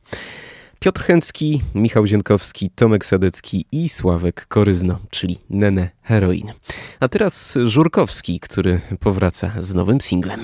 Piotr 0.81 1.03
Chęcki, 1.03 1.63
Michał 1.75 2.07
Zienkowski, 2.07 2.71
Tomek 2.71 3.07
Sadecki 3.07 3.67
i 3.73 3.89
Sławek 3.89 4.47
Koryzno, 4.47 4.99
czyli 5.11 5.39
Nene 5.51 5.91
Heroin. 6.03 6.53
A 7.01 7.09
teraz 7.09 7.59
Żurkowski, 7.65 8.41
który 8.41 8.81
powraca 9.01 9.53
z 9.59 9.75
nowym 9.75 10.01
singlem. 10.01 10.41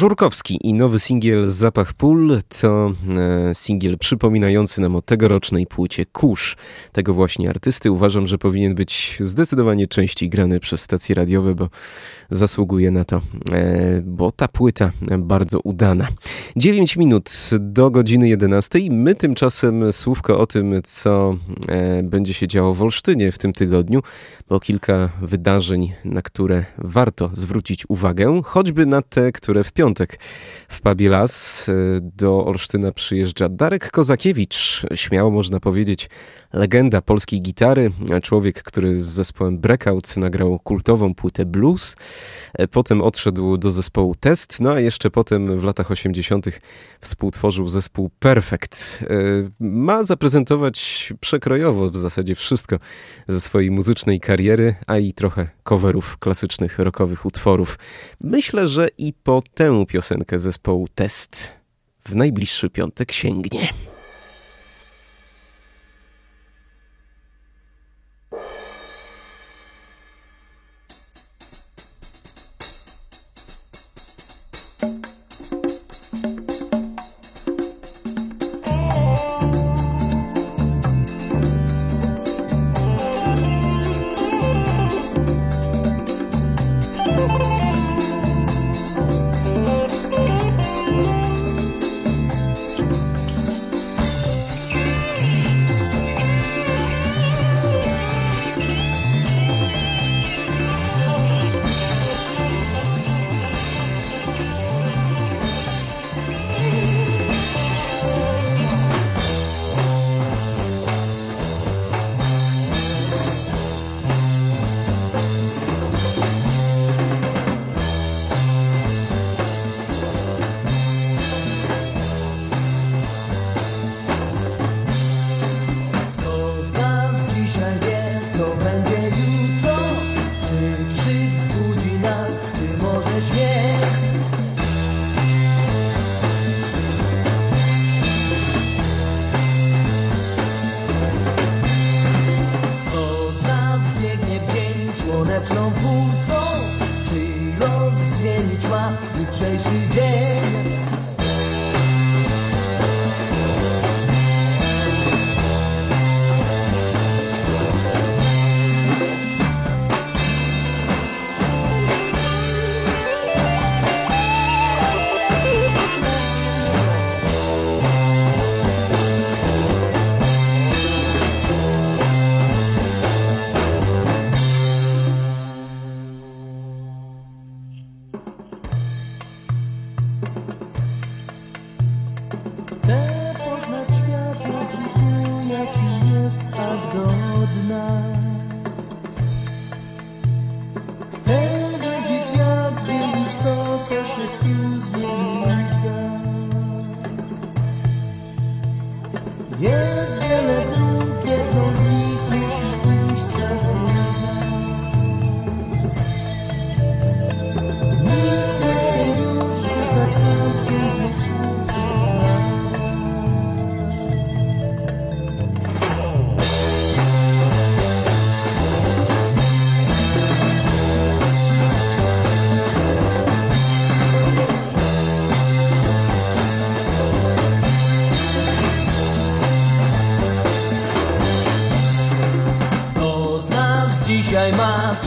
Żurkowski 0.00 0.58
i 0.62 0.74
nowy 0.74 1.00
singiel 1.00 1.50
Zapach 1.50 1.92
Pól 1.92 2.38
to 2.60 2.92
e, 3.50 3.54
singiel 3.54 3.98
przypominający 3.98 4.80
nam 4.80 4.96
o 4.96 5.02
tegorocznej 5.02 5.66
płycie 5.66 6.06
Kusz. 6.06 6.56
Tego 6.92 7.14
właśnie 7.14 7.50
artysty 7.50 7.90
uważam, 7.90 8.26
że 8.26 8.38
powinien 8.38 8.74
być 8.74 9.16
zdecydowanie 9.20 9.86
częściej 9.86 10.28
grany 10.28 10.60
przez 10.60 10.80
stacje 10.80 11.14
radiowe, 11.14 11.54
bo 11.54 11.68
zasługuje 12.30 12.90
na 12.90 13.04
to, 13.04 13.20
e, 13.52 14.02
bo 14.04 14.32
ta 14.32 14.48
płyta 14.48 14.92
bardzo 15.18 15.60
udana. 15.60 16.08
9 16.56 16.96
minut 16.96 17.30
do 17.60 17.90
godziny 17.90 18.28
11. 18.28 18.78
My 18.90 19.14
tymczasem 19.14 19.92
słówko 19.92 20.38
o 20.38 20.46
tym, 20.46 20.74
co 20.84 21.36
e, 21.68 22.02
będzie 22.02 22.34
się 22.34 22.48
działo 22.48 22.74
w 22.74 22.82
Olsztynie 22.82 23.32
w 23.32 23.38
tym 23.38 23.52
tygodniu, 23.52 24.02
bo 24.48 24.60
kilka 24.60 25.08
wydarzeń, 25.22 25.92
na 26.04 26.22
które 26.22 26.64
warto 26.78 27.30
zwrócić 27.32 27.84
uwagę, 27.88 28.40
choćby 28.44 28.86
na 28.86 29.02
te, 29.02 29.32
które 29.32 29.64
w 29.64 29.72
piątek 29.72 30.18
w 30.68 30.80
Pabie 30.80 31.08
Las 31.08 31.66
e, 31.68 31.72
do 32.00 32.46
Olsztyna 32.46 32.92
przyjeżdża 32.92 33.48
Darek 33.48 33.90
Kozakiewicz, 33.90 34.86
śmiało 34.94 35.30
można 35.30 35.60
powiedzieć 35.60 36.10
legenda 36.52 37.02
polskiej 37.02 37.42
gitary, 37.42 37.90
człowiek, 38.22 38.62
który 38.62 39.02
z 39.02 39.06
zespołem 39.06 39.58
Breakout 39.58 40.16
nagrał 40.16 40.58
kultową 40.58 41.14
płytę 41.14 41.46
blues, 41.46 41.96
E, 42.54 42.68
potem 42.68 43.02
odszedł 43.02 43.56
do 43.56 43.70
zespołu 43.70 44.14
Test, 44.14 44.60
no 44.60 44.72
a 44.72 44.80
jeszcze 44.80 45.10
potem 45.10 45.58
w 45.58 45.64
latach 45.64 45.90
80. 45.90 46.46
współtworzył 47.00 47.68
zespół 47.68 48.10
Perfect. 48.18 48.98
E, 49.02 49.06
Ma 49.60 50.04
zaprezentować 50.04 51.12
przekrojowo 51.20 51.90
w 51.90 51.96
zasadzie 51.96 52.34
wszystko 52.34 52.78
ze 53.28 53.40
swojej 53.40 53.70
muzycznej 53.70 54.20
kariery, 54.20 54.74
a 54.86 54.98
i 54.98 55.12
trochę 55.12 55.48
coverów 55.62 56.18
klasycznych 56.18 56.78
rockowych 56.78 57.26
utworów. 57.26 57.78
Myślę, 58.20 58.68
że 58.68 58.88
i 58.98 59.12
po 59.12 59.42
tę 59.54 59.86
piosenkę 59.86 60.38
zespołu 60.38 60.88
Test 60.94 61.48
w 62.04 62.14
najbliższy 62.14 62.70
piątek 62.70 63.12
sięgnie. 63.12 63.68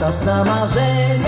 Na 0.03 0.43
marzenia? 0.43 1.22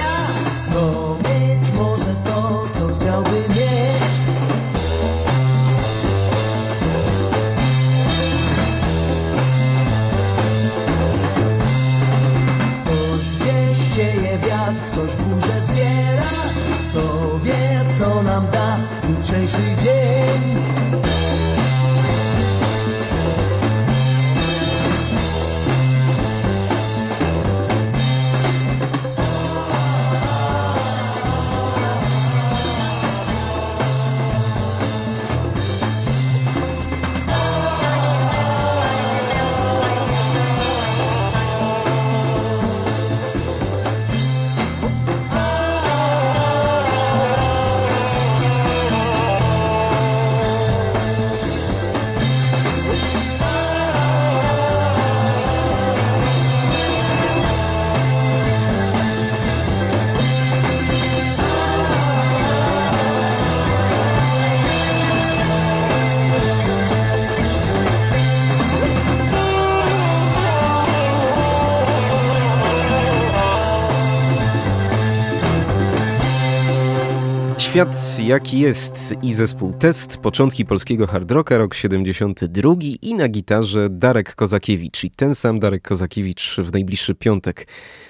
Świat 77.75 78.19
jaki 78.19 78.59
jest 78.59 79.13
i 79.23 79.33
zespół 79.33 79.73
Test, 79.73 80.17
początki 80.17 80.65
polskiego 80.65 81.07
hard 81.07 81.31
rocka, 81.31 81.57
rok 81.57 81.73
72 81.75 82.73
i 83.01 83.13
na 83.13 83.27
gitarze 83.27 83.89
Darek 83.89 84.35
Kozakiewicz. 84.35 85.03
I 85.03 85.11
ten 85.11 85.35
sam 85.35 85.59
Darek 85.59 85.83
Kozakiewicz 85.83 86.55
w 86.57 86.73
najbliższy 86.73 87.15
piątek 87.15 87.67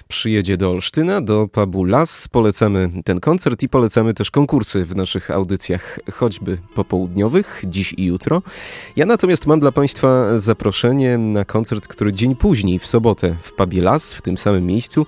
przyjedzie 0.08 0.56
do 0.56 0.70
Olsztyna, 0.70 1.20
do 1.20 1.48
pubu 1.48 1.84
Las. 1.84 2.28
Polecamy 2.28 2.90
ten 3.04 3.20
koncert 3.20 3.62
i 3.62 3.68
polecamy 3.68 4.14
też 4.14 4.30
konkursy 4.30 4.84
w 4.84 4.96
naszych 4.96 5.30
audycjach, 5.30 5.98
choćby 6.12 6.58
popołudniowych, 6.74 7.62
dziś 7.66 7.94
i 7.96 8.04
jutro. 8.04 8.42
Ja 8.96 9.06
natomiast 9.06 9.46
mam 9.46 9.60
dla 9.60 9.72
Państwa 9.72 10.38
zaproszenie 10.38 11.18
na 11.18 11.44
koncert, 11.44 11.88
który 11.88 12.12
dzień 12.12 12.36
później, 12.36 12.78
w 12.78 12.86
sobotę, 12.86 13.36
w 13.40 13.52
pubie 13.52 13.82
Las, 13.82 14.14
w 14.14 14.22
tym 14.22 14.38
samym 14.38 14.66
miejscu, 14.66 15.06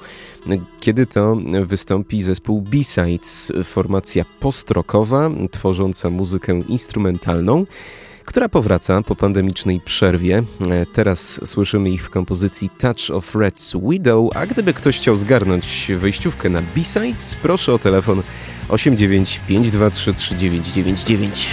kiedy 0.80 1.06
to 1.06 1.36
wystąpi 1.64 2.22
zespół 2.22 2.62
B-Sides, 2.62 3.52
formacja 3.64 4.24
post-rockowa, 4.40 5.30
tworząca 5.50 6.10
muzykę 6.10 6.60
instrumentalną, 6.68 7.64
która 8.28 8.48
powraca 8.48 9.02
po 9.02 9.16
pandemicznej 9.16 9.80
przerwie. 9.80 10.42
E, 10.70 10.86
Teraz 10.86 11.40
słyszymy 11.44 11.90
ich 11.90 12.02
w 12.02 12.10
kompozycji 12.10 12.70
Touch 12.78 13.10
of 13.12 13.34
Red's 13.34 13.90
Widow, 13.90 14.36
a 14.36 14.46
gdyby 14.46 14.74
ktoś 14.74 14.96
chciał 14.96 15.16
zgarnąć 15.16 15.92
wejściówkę 15.96 16.48
na 16.48 16.62
B-Sides, 16.62 17.36
proszę 17.42 17.72
o 17.72 17.78
telefon 17.78 18.22
895233999. 18.68 21.48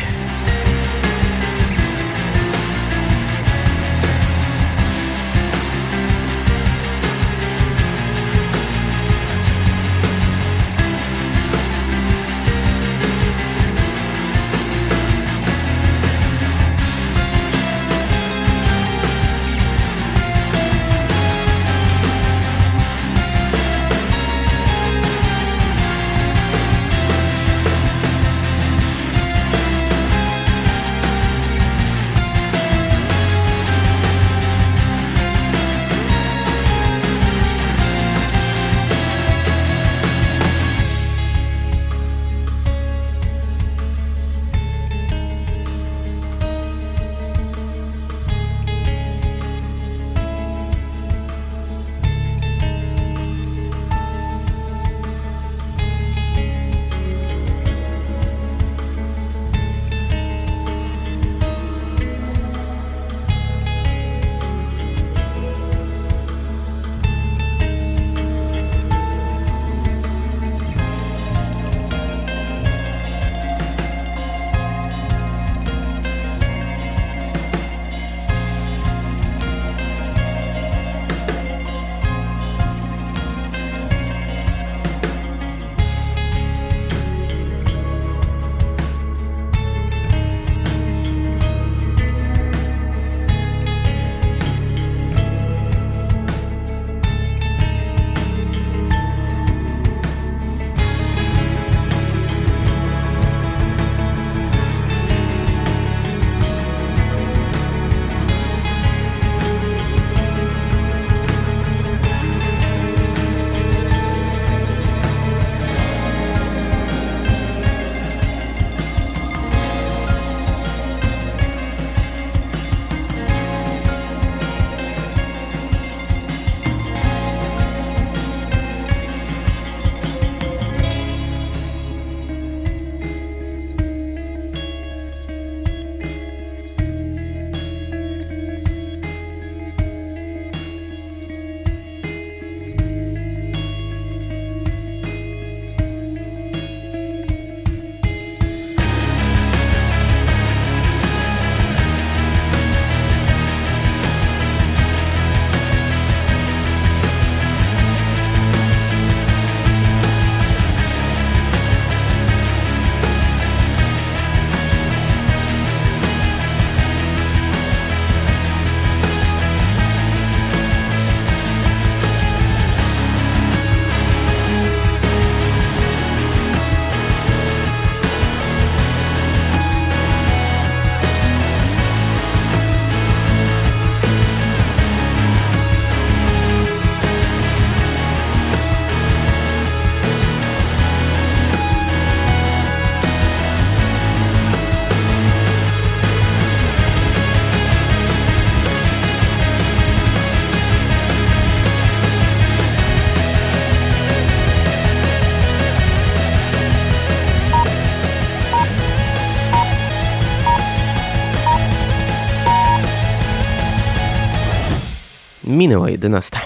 Minęła 215.66 215.90
11. 215.90 216.40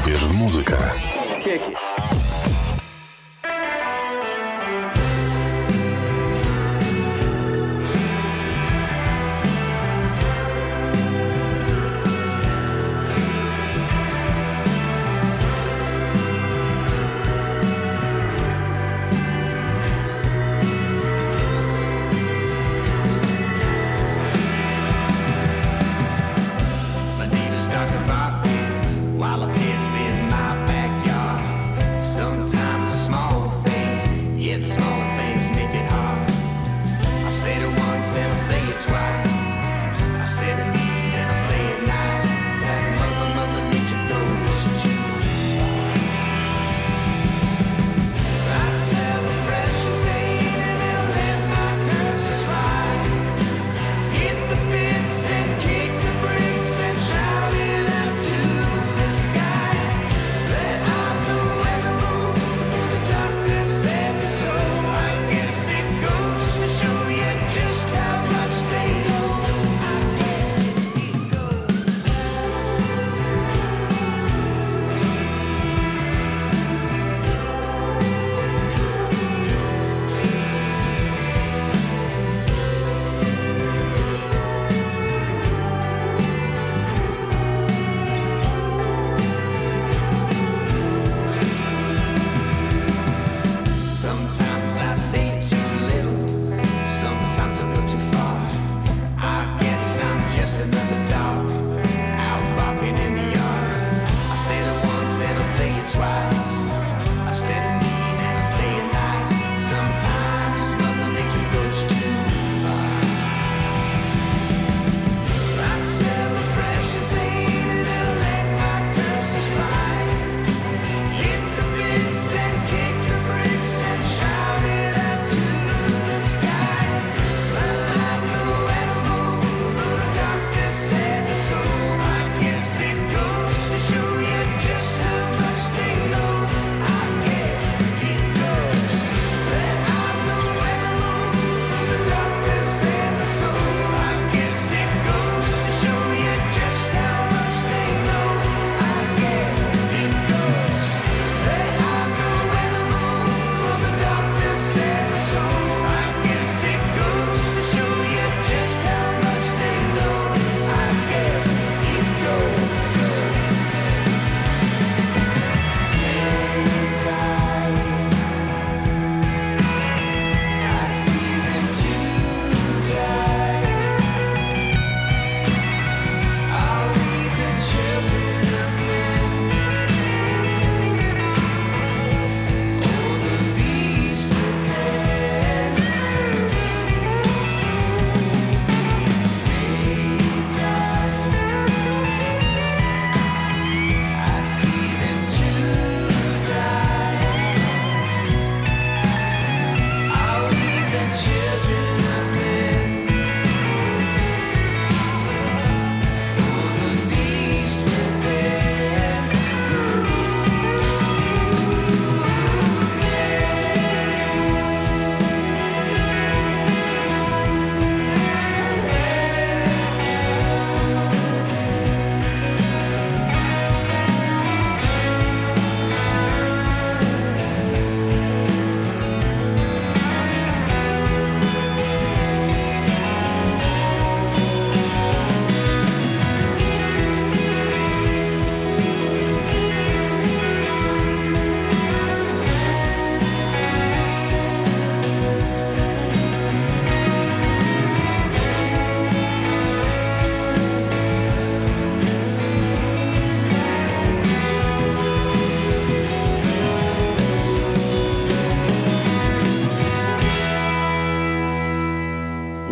Uwierz 0.00 0.24
w 0.24 0.34
muzykę. 0.34 0.76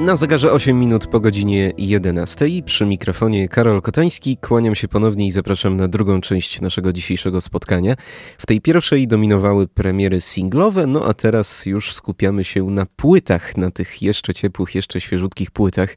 Na 0.04 0.16
zegarze 0.16 0.52
8 0.52 0.78
minut 0.78 1.06
po 1.06 1.20
godzinie 1.20 1.72
11 1.78 2.46
przy 2.64 2.86
mikrofonie 2.86 3.48
Karol 3.48 3.82
Kotański. 3.82 4.36
Kłaniam 4.36 4.74
się 4.74 4.88
ponownie 4.88 5.26
i 5.26 5.30
zapraszam 5.30 5.76
na 5.76 5.88
drugą 5.88 6.20
część 6.20 6.60
naszego 6.60 6.92
dzisiejszego 6.92 7.40
spotkania. 7.40 7.94
W 8.38 8.46
tej 8.46 8.60
pierwszej 8.60 9.08
dominowały 9.08 9.68
premiery 9.68 10.20
singlowe, 10.20 10.86
no 10.86 11.06
a 11.06 11.14
teraz 11.14 11.66
już 11.66 11.92
skupiamy 11.92 12.44
się 12.44 12.64
na 12.64 12.86
płytach, 12.96 13.56
na 13.56 13.70
tych 13.70 14.02
jeszcze 14.02 14.34
ciepłych, 14.34 14.74
jeszcze 14.74 15.00
świeżutkich 15.00 15.50
płytach. 15.50 15.96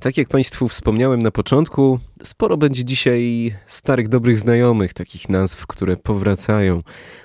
Tak 0.00 0.16
jak 0.16 0.28
Państwu 0.28 0.68
wspomniałem 0.68 1.22
na 1.22 1.30
początku, 1.30 1.98
sporo 2.22 2.56
będzie 2.56 2.84
dzisiaj 2.84 3.52
starych, 3.66 4.08
dobrych 4.08 4.38
znajomych, 4.38 4.94
takich 4.94 5.28
nazw, 5.28 5.66
które 5.66 5.96
powracają 5.96 6.82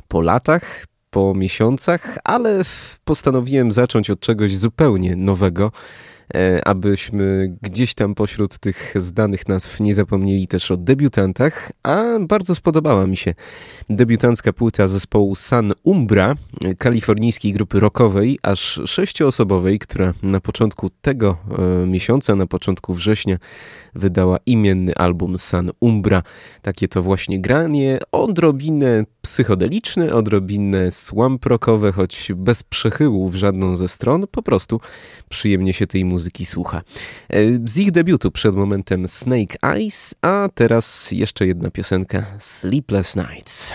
po 0.07 0.21
latach, 0.21 0.85
po 1.09 1.33
miesiącach, 1.33 2.17
ale 2.23 2.61
postanowiłem 3.03 3.71
zacząć 3.71 4.09
od 4.09 4.19
czegoś 4.19 4.57
zupełnie 4.57 5.15
nowego 5.15 5.71
abyśmy 6.65 7.55
gdzieś 7.61 7.93
tam 7.93 8.15
pośród 8.15 8.57
tych 8.57 8.93
znanych 8.95 9.47
nazw 9.47 9.79
nie 9.79 9.95
zapomnieli 9.95 10.47
też 10.47 10.71
o 10.71 10.77
debiutantach, 10.77 11.71
a 11.83 12.03
bardzo 12.19 12.55
spodobała 12.55 13.07
mi 13.07 13.17
się 13.17 13.33
debiutancka 13.89 14.53
płyta 14.53 14.87
zespołu 14.87 15.35
San 15.35 15.73
Umbra, 15.83 16.35
e, 16.65 16.75
kalifornijskiej 16.75 17.53
grupy 17.53 17.79
rockowej, 17.79 18.39
aż 18.43 18.81
sześcioosobowej, 18.85 19.79
która 19.79 20.13
na 20.23 20.39
początku 20.39 20.89
tego 21.01 21.37
e, 21.83 21.87
miesiąca, 21.87 22.35
na 22.35 22.47
początku 22.47 22.93
września 22.93 23.37
wydała 23.95 24.37
imienny 24.45 24.95
album 24.95 25.37
San 25.37 25.71
Umbra. 25.79 26.23
Takie 26.61 26.87
to 26.87 27.01
właśnie 27.01 27.41
granie, 27.41 27.99
odrobinę 28.11 29.05
psychodeliczne, 29.21 30.13
odrobinę 30.13 30.91
swamp 30.91 31.45
rockowe, 31.45 31.91
choć 31.91 32.31
bez 32.35 32.63
przechyłu 32.63 33.29
w 33.29 33.35
żadną 33.35 33.75
ze 33.75 33.87
stron, 33.87 34.27
po 34.31 34.43
prostu 34.43 34.79
przyjemnie 35.29 35.73
się 35.73 35.87
tej 35.87 36.05
muzyki 36.05 36.45
słucha. 36.45 36.81
E, 37.29 37.37
Z 37.65 37.77
ich 37.77 37.91
debiutu 37.91 38.31
przed 38.31 38.55
momentem 38.55 39.07
Snake 39.07 39.57
Eyes, 39.61 40.15
a 40.21 40.49
teraz 40.53 41.11
jeszcze 41.11 41.47
jedna 41.47 41.71
piosenka 41.71 42.25
Sleepless 42.39 43.15
Nights. 43.15 43.73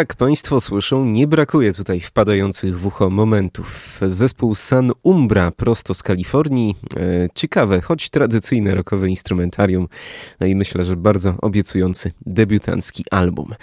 Jak 0.00 0.14
Państwo 0.14 0.60
słyszą, 0.60 1.04
nie 1.04 1.26
brakuje 1.26 1.72
tutaj 1.72 2.00
wpadających 2.00 2.78
w 2.78 2.86
ucho 2.86 3.10
momentów. 3.10 4.00
Zespół 4.06 4.54
San 4.54 4.92
Umbra 5.02 5.50
prosto 5.50 5.94
z 5.94 6.02
Kalifornii. 6.02 6.76
E, 6.96 7.28
ciekawe, 7.34 7.80
choć 7.80 8.10
tradycyjne 8.10 8.74
rockowe 8.74 9.08
instrumentarium. 9.08 9.88
No 10.40 10.46
i 10.46 10.54
myślę, 10.54 10.84
że 10.84 10.96
bardzo 10.96 11.34
obiecujący 11.42 12.12
debiutancki 12.26 13.04
album. 13.10 13.54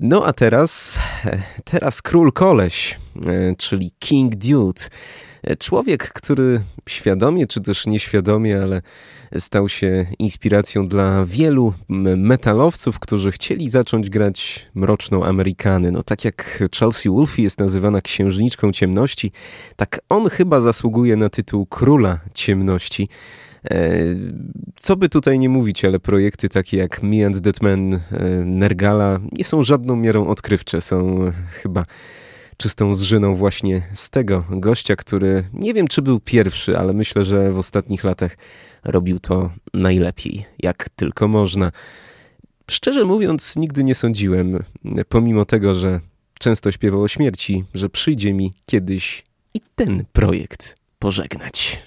No 0.00 0.26
a 0.26 0.32
teraz, 0.32 0.98
e, 1.24 1.42
teraz 1.64 2.02
Król 2.02 2.32
Koleś, 2.32 2.98
e, 3.26 3.56
czyli 3.56 3.90
King 3.98 4.34
Dude. 4.34 4.82
E, 5.42 5.56
Człowiek, 5.56 6.12
który 6.12 6.60
świadomie 6.88 7.46
czy 7.46 7.60
też 7.60 7.86
nieświadomie, 7.86 8.62
ale 8.62 8.82
stał 9.38 9.68
się 9.68 10.06
inspiracją 10.18 10.88
dla 10.88 11.24
wielu 11.24 11.74
metalowców, 12.16 12.98
którzy 12.98 13.32
chcieli 13.32 13.70
zacząć 13.70 14.10
grać 14.10 14.66
mroczną 14.74 15.24
Amerykany. 15.24 15.90
No 15.90 16.02
tak 16.02 16.24
jak 16.24 16.64
Chelsea 16.78 17.10
Wolfe 17.10 17.42
jest 17.42 17.58
nazywana 17.58 18.00
księżniczką 18.00 18.72
ciemności, 18.72 19.32
tak 19.76 20.00
on 20.08 20.28
chyba 20.28 20.60
zasługuje 20.60 21.16
na 21.16 21.28
tytuł 21.30 21.66
króla 21.66 22.20
ciemności. 22.34 23.08
E, 23.70 23.90
Co 24.76 24.96
by 24.96 25.08
tutaj 25.08 25.38
nie 25.38 25.48
mówić, 25.48 25.84
ale 25.84 26.00
projekty 26.00 26.48
takie 26.48 26.76
jak 26.76 27.02
Me 27.02 27.26
and 27.26 27.42
That 27.42 27.62
Man, 27.62 27.94
e, 27.94 27.98
Nergala 28.44 29.20
nie 29.32 29.44
są 29.44 29.62
żadną 29.62 29.96
miarą 29.96 30.26
odkrywcze, 30.26 30.80
są 30.80 31.20
chyba 31.62 31.84
czystą 32.60 32.94
zżyną 32.94 33.34
właśnie 33.34 33.82
z 33.94 34.10
tego 34.10 34.44
gościa, 34.50 34.96
który 34.96 35.44
nie 35.52 35.74
wiem 35.74 35.88
czy 35.88 36.02
był 36.02 36.20
pierwszy, 36.20 36.78
ale 36.78 36.92
myślę, 36.92 37.24
że 37.24 37.52
w 37.52 37.58
ostatnich 37.58 38.04
latach 38.04 38.36
robił 38.84 39.20
to 39.20 39.50
najlepiej, 39.74 40.44
jak 40.58 40.88
tylko 40.88 41.28
można. 41.28 41.72
Szczerze 42.70 43.04
mówiąc, 43.04 43.56
nigdy 43.56 43.84
nie 43.84 43.94
sądziłem, 43.94 44.64
pomimo 45.08 45.44
tego, 45.44 45.74
że 45.74 46.00
często 46.38 46.72
śpiewał 46.72 47.02
o 47.02 47.08
śmierci, 47.08 47.64
że 47.74 47.88
przyjdzie 47.88 48.32
mi 48.32 48.52
kiedyś 48.66 49.24
i 49.54 49.60
ten 49.76 50.04
projekt 50.12 50.76
pożegnać. 50.98 51.82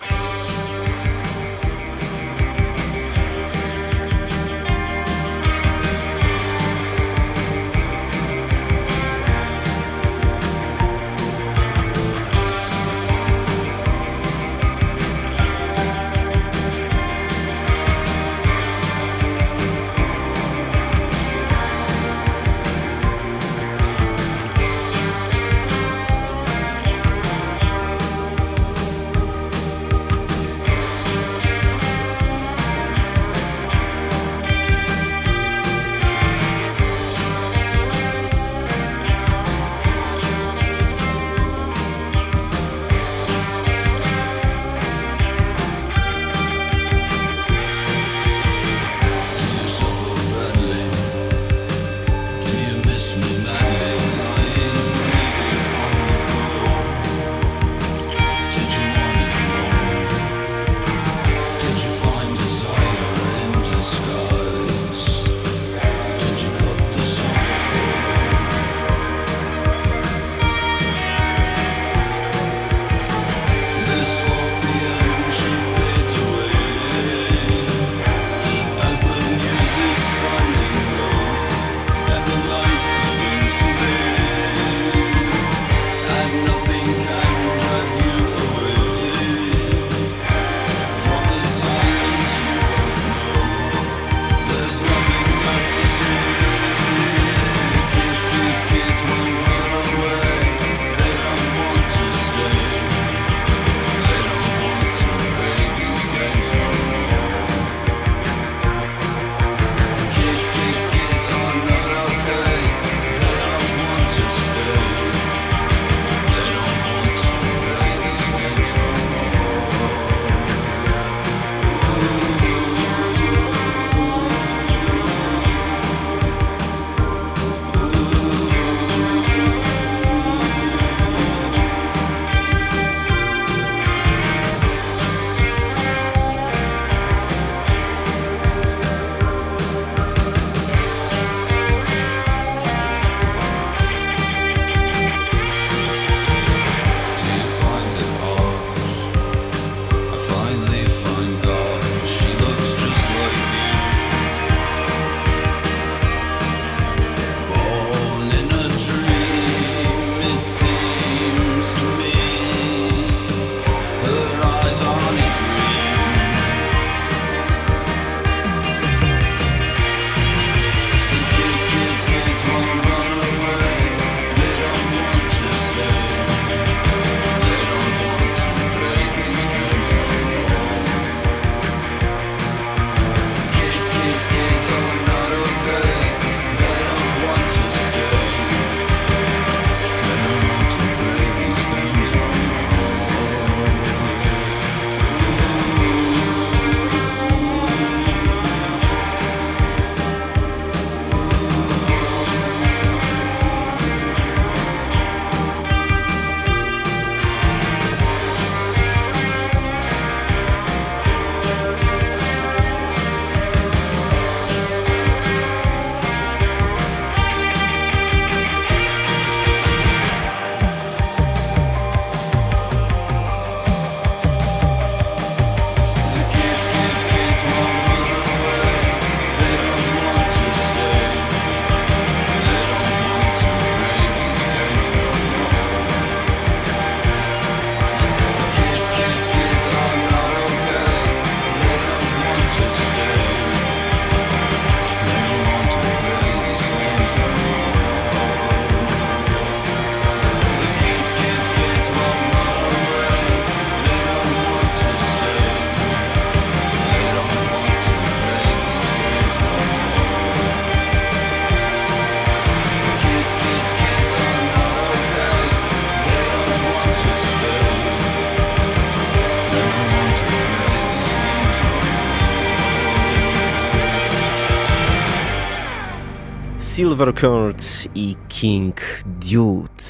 Silvercord 276.83 277.63
i 277.95 278.15
King 278.27 278.75
Dude. 279.05 279.83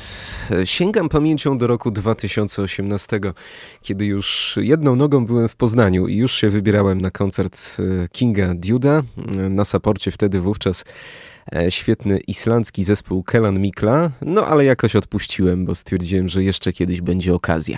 Sięgam 0.65 1.10
pamięcią 1.10 1.57
do 1.57 1.68
roku 1.68 1.91
2018, 1.91 3.20
kiedy 3.82 4.06
już 4.06 4.60
jedną 4.61 4.95
nogą 4.95 5.26
byłem 5.26 5.49
w 5.49 5.56
Poznaniu 5.56 6.07
i 6.07 6.15
już 6.15 6.34
się 6.34 6.49
wybierałem 6.49 7.02
na 7.02 7.11
koncert 7.11 7.78
e, 7.80 8.07
Kinga 8.07 8.53
Duda. 8.53 9.03
Na 9.49 9.65
saporcie 9.65 10.11
wtedy 10.11 10.40
wówczas 10.40 10.82
e, 10.82 10.86
świetny 11.70 12.20
islandzki 12.28 12.84
zespół 12.84 13.24
Kellan 13.24 13.60
Mikla, 13.60 14.11
no 14.22 14.48
ale 14.48 14.65
jakoś 14.65 14.95
odpuściłem, 14.95 15.65
bo 15.65 15.76
stwierdziłem, 15.76 16.30
że 16.30 16.44
jeszcze 16.44 16.74
kiedyś 16.74 17.02
będzie 17.02 17.34
okazja. 17.34 17.78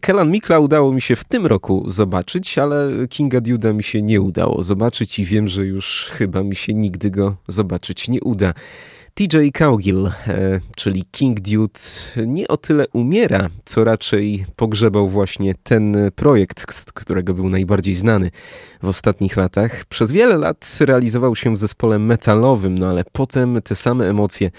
Kellan 0.00 0.30
Mikla 0.30 0.58
udało 0.58 0.92
mi 0.92 1.00
się 1.00 1.16
w 1.16 1.24
tym 1.24 1.46
roku 1.46 1.84
zobaczyć, 1.90 2.58
ale 2.58 2.88
Kinga 3.08 3.40
Duda 3.40 3.72
mi 3.72 3.82
się 3.82 4.02
nie 4.02 4.20
udało 4.20 4.62
zobaczyć 4.62 5.18
i 5.18 5.24
wiem, 5.24 5.48
że 5.48 5.66
już 5.66 6.10
chyba 6.12 6.42
mi 6.42 6.56
się 6.56 6.74
nigdy 6.74 7.10
go 7.10 7.36
zobaczyć 7.48 8.08
nie 8.08 8.20
uda. 8.20 8.54
TJ 9.14 9.52
Cowgill, 9.52 10.06
e, 10.06 10.60
czyli 10.76 11.04
King 11.10 11.40
Dude, 11.40 11.80
nie 12.26 12.48
o 12.48 12.56
tyle 12.56 12.86
umiera, 12.92 13.48
co 13.64 13.84
raczej 13.84 14.46
pogrzebał 14.56 15.08
właśnie 15.08 15.54
ten 15.62 15.96
projekt, 16.16 16.74
z 16.74 16.84
którego 16.84 17.34
był 17.34 17.48
najbardziej 17.48 17.94
znany 17.94 18.30
w 18.82 18.88
ostatnich 18.88 19.36
latach. 19.36 19.84
Przez 19.84 20.12
wiele 20.12 20.38
lat 20.38 20.78
realizował 20.80 21.36
się 21.36 21.54
w 21.54 21.58
zespole 21.58 21.98
metalowym, 21.98 22.78
no 22.78 22.86
ale 22.86 23.04
potem 23.12 23.62
te 23.62 23.74
same 23.74 24.10
emocje 24.10 24.50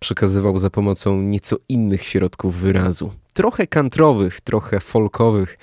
przekazywał 0.00 0.58
za 0.58 0.70
pomocą 0.70 1.22
nieco 1.22 1.56
innych 1.68 2.04
środków 2.04 2.56
wyrazu. 2.56 3.12
Trochę 3.32 3.66
kantrowych, 3.66 4.40
trochę 4.40 4.80
folkowych, 4.80 5.58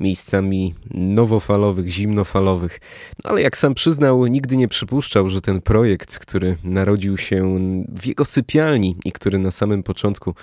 miejscami 0.00 0.74
nowofalowych, 0.94 1.88
zimnofalowych. 1.88 2.80
No 3.24 3.30
ale 3.30 3.42
jak 3.42 3.56
sam 3.56 3.74
przyznał, 3.74 4.26
nigdy 4.26 4.56
nie 4.56 4.68
przypuszczał, 4.68 5.28
że 5.28 5.40
ten 5.40 5.60
projekt, 5.60 6.18
który 6.18 6.56
narodził 6.64 7.16
się 7.16 7.58
w 7.88 8.06
jego 8.06 8.24
sypialni 8.24 8.96
i 9.04 9.12
który 9.12 9.38
na 9.38 9.50
samym 9.50 9.82
początku 9.82 10.34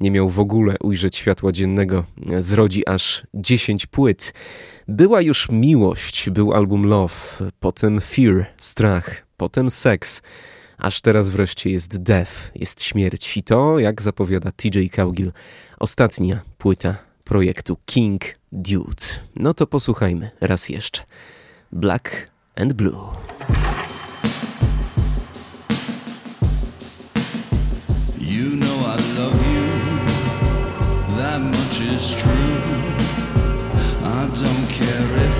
nie 0.00 0.10
miał 0.10 0.28
w 0.28 0.40
ogóle 0.40 0.76
ujrzeć 0.80 1.16
światła 1.16 1.52
dziennego, 1.52 2.04
zrodzi 2.40 2.88
aż 2.88 3.26
10 3.34 3.86
płyt. 3.86 4.34
Była 4.88 5.20
już 5.20 5.48
miłość, 5.48 6.30
był 6.30 6.52
album 6.54 6.86
Love, 6.86 7.14
potem 7.60 8.00
Fear, 8.00 8.46
strach, 8.56 9.26
potem 9.36 9.70
Sex, 9.70 10.22
aż 10.78 11.00
teraz 11.00 11.28
wreszcie 11.28 11.70
jest 11.70 12.02
Death, 12.02 12.32
jest 12.54 12.82
śmierć. 12.82 13.36
I 13.36 13.42
to, 13.42 13.78
jak 13.78 14.02
zapowiada 14.02 14.52
TJ 14.52 14.88
Cowgill, 14.96 15.32
ostatnia 15.78 16.40
płyta 16.58 17.09
projektu 17.30 17.76
King 17.86 18.22
Dude. 18.52 19.04
No 19.36 19.54
to 19.54 19.66
posłuchajmy 19.66 20.30
raz 20.40 20.68
jeszcze. 20.68 21.02
Black 21.72 22.30
and 22.56 22.72
Blue. 22.72 23.06
You 28.20 28.56
know 28.56 28.78
I 28.80 29.18
love 29.18 29.46
you, 29.54 29.66
that 31.16 31.40
much 31.42 31.80
is 31.96 32.14
true. 32.14 32.56
I 34.04 34.26
don't 34.26 34.68
care 34.68 35.16
if 35.28 35.39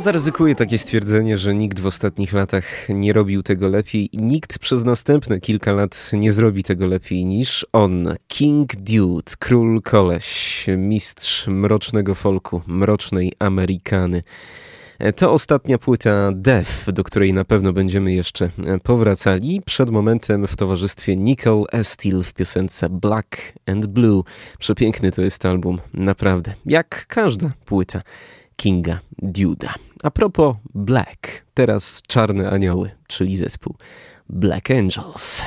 Zaryzykuję 0.00 0.54
takie 0.54 0.78
stwierdzenie, 0.78 1.38
że 1.38 1.54
nikt 1.54 1.80
w 1.80 1.86
ostatnich 1.86 2.32
latach 2.32 2.88
nie 2.88 3.12
robił 3.12 3.42
tego 3.42 3.68
lepiej 3.68 4.16
i 4.16 4.18
nikt 4.18 4.58
przez 4.58 4.84
następne 4.84 5.40
kilka 5.40 5.72
lat 5.72 6.10
nie 6.12 6.32
zrobi 6.32 6.62
tego 6.62 6.86
lepiej 6.86 7.24
niż 7.24 7.66
on. 7.72 8.14
King 8.28 8.76
Dude, 8.76 9.32
król 9.38 9.82
koleś, 9.82 10.66
mistrz 10.76 11.46
mrocznego 11.46 12.14
folku, 12.14 12.62
mrocznej 12.66 13.32
Amerykany. 13.38 14.22
To 15.16 15.32
ostatnia 15.32 15.78
płyta 15.78 16.30
Death, 16.34 16.90
do 16.92 17.04
której 17.04 17.32
na 17.32 17.44
pewno 17.44 17.72
będziemy 17.72 18.12
jeszcze 18.12 18.50
powracali. 18.82 19.60
Przed 19.66 19.90
momentem 19.90 20.46
w 20.46 20.56
towarzystwie 20.56 21.16
Nicole 21.16 21.64
Estil 21.72 22.22
w 22.22 22.32
piosence 22.32 22.88
Black 22.88 23.52
and 23.66 23.86
Blue. 23.86 24.22
Przepiękny 24.58 25.10
to 25.10 25.22
jest 25.22 25.46
album, 25.46 25.78
naprawdę. 25.94 26.54
Jak 26.66 27.06
każda 27.06 27.50
płyta 27.64 28.02
Kinga 28.56 28.98
Duda. 29.22 29.74
A 30.02 30.10
propos 30.10 30.56
Black, 30.74 31.44
teraz 31.54 32.02
Czarne 32.06 32.50
Anioły, 32.50 32.90
czyli 33.06 33.36
zespół 33.36 33.74
Black 34.28 34.70
Angels. 34.70 35.42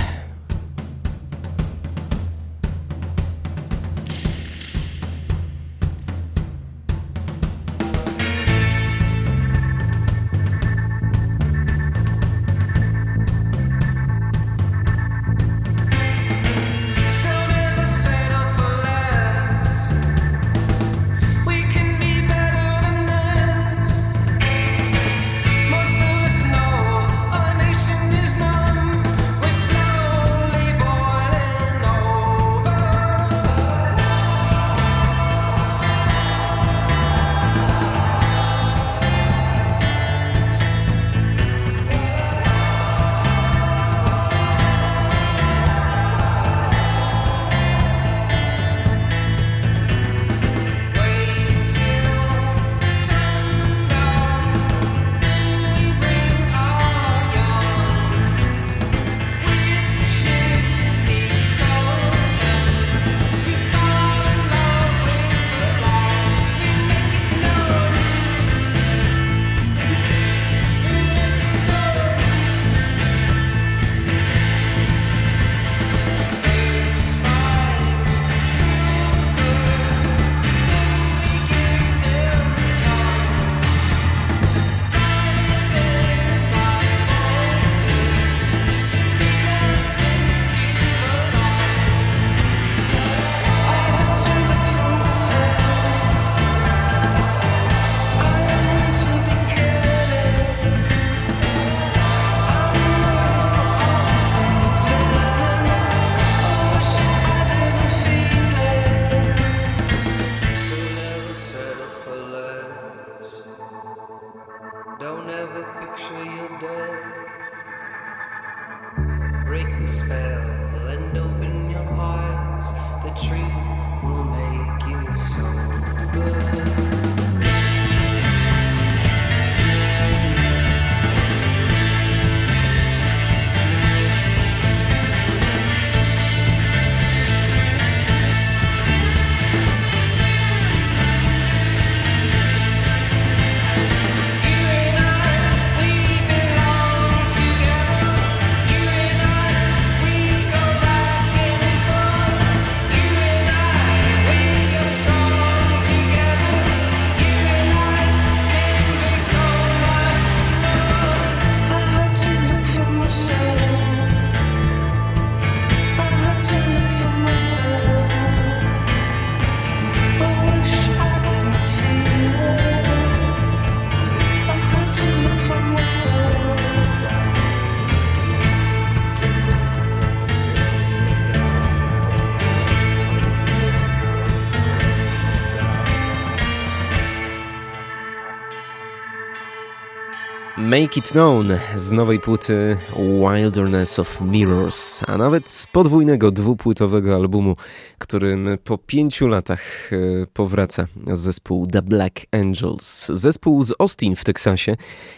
Make 190.82 190.98
It 190.98 191.12
Known 191.12 191.48
z 191.78 191.91
nowej 191.91 192.20
płyty 192.20 192.78
Wilderness 193.20 194.00
of 194.00 194.22
Mirrors, 194.22 195.02
a 195.08 195.18
nawet 195.18 195.50
z 195.50 195.68
podwójnego 195.68 196.32
dwupłytowego 196.32 197.16
albumu, 197.16 197.56
którym 197.98 198.48
po 198.64 198.78
pięciu 198.78 199.28
latach 199.28 199.94
e, 199.94 199.98
powraca 200.34 200.88
zespół 201.14 201.68
The 201.68 201.82
Black 201.82 202.20
Angels. 202.32 203.08
Zespół 203.14 203.64
z 203.64 203.74
Austin 203.80 204.16
w 204.16 204.24
Teksasie, 204.24 204.76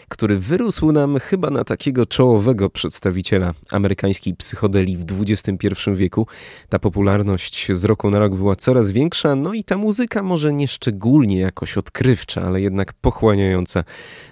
który 0.08 0.38
wyrósł 0.38 0.92
nam 0.92 1.18
chyba 1.18 1.50
na 1.50 1.64
takiego 1.64 2.06
czołowego 2.06 2.70
przedstawiciela 2.70 3.54
amerykańskiej 3.70 4.34
psychodelii 4.34 4.96
w 4.96 5.04
XXI 5.20 5.68
wieku. 5.94 6.26
Ta 6.68 6.78
popularność 6.78 7.68
z 7.72 7.84
roku 7.84 8.10
na 8.10 8.18
rok 8.18 8.34
była 8.34 8.56
coraz 8.56 8.90
większa, 8.90 9.34
no 9.34 9.54
i 9.54 9.64
ta 9.64 9.76
muzyka 9.76 10.22
może 10.22 10.52
nie 10.52 10.68
szczególnie 10.68 11.40
jakoś 11.40 11.78
odkrywcza, 11.78 12.42
ale 12.42 12.60
jednak 12.60 12.92
pochłaniająca 12.92 13.84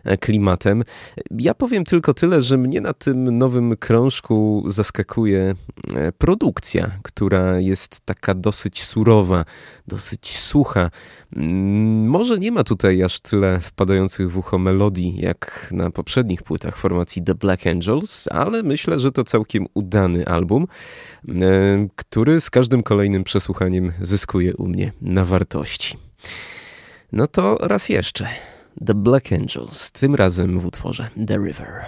e, 0.04 0.16
klimatem. 0.16 0.84
Ja 1.38 1.54
powiem 1.54 1.84
tylko 1.84 2.14
tyle, 2.14 2.42
że 2.42 2.58
mnie 2.58 2.80
na 2.80 2.92
tym 2.92 3.38
nowym 3.38 3.76
krążku 3.76 4.64
zaskakuje 4.66 5.54
e, 5.94 6.12
produkcja, 6.12 6.90
która 7.02 7.60
jest 7.60 8.00
taka 8.00 8.34
dosyć 8.34 8.84
surowa, 8.84 9.44
dosyć 9.86 10.38
sucha. 10.38 10.90
Mm, 11.36 12.06
Może 12.06 12.38
nie 12.38 12.52
ma 12.52 12.64
tutaj 12.64 13.02
aż 13.02 13.20
tyle 13.20 13.60
wpadających 13.60 14.30
w 14.30 14.38
ucho 14.38 14.58
melodii 14.58 15.16
jak 15.20 15.68
na 15.72 15.90
poprzednich 15.90 16.42
płytach 16.42 16.76
formacji 16.76 17.22
The 17.22 17.34
Black 17.34 17.66
Angels, 17.66 18.28
ale 18.28 18.62
myślę, 18.62 18.98
że 18.98 19.12
to 19.12 19.24
całkiem 19.24 19.66
udany 19.74 20.26
album, 20.26 20.66
e, 21.28 21.32
który 21.96 22.40
z 22.40 22.50
każdym 22.50 22.82
kolejnym 22.82 23.24
przesłuchaniem 23.24 23.92
zyskuje 24.02 24.56
u 24.56 24.66
mnie 24.66 24.92
na 25.00 25.24
wartości. 25.24 25.96
No 27.12 27.26
to 27.26 27.58
raz 27.60 27.88
jeszcze. 27.88 28.53
The 28.86 28.94
Black 28.94 29.32
Angels, 29.32 29.92
tym 29.92 30.14
razem 30.14 30.58
w 30.58 30.66
utworze 30.66 31.08
The 31.26 31.38
River. 31.38 31.84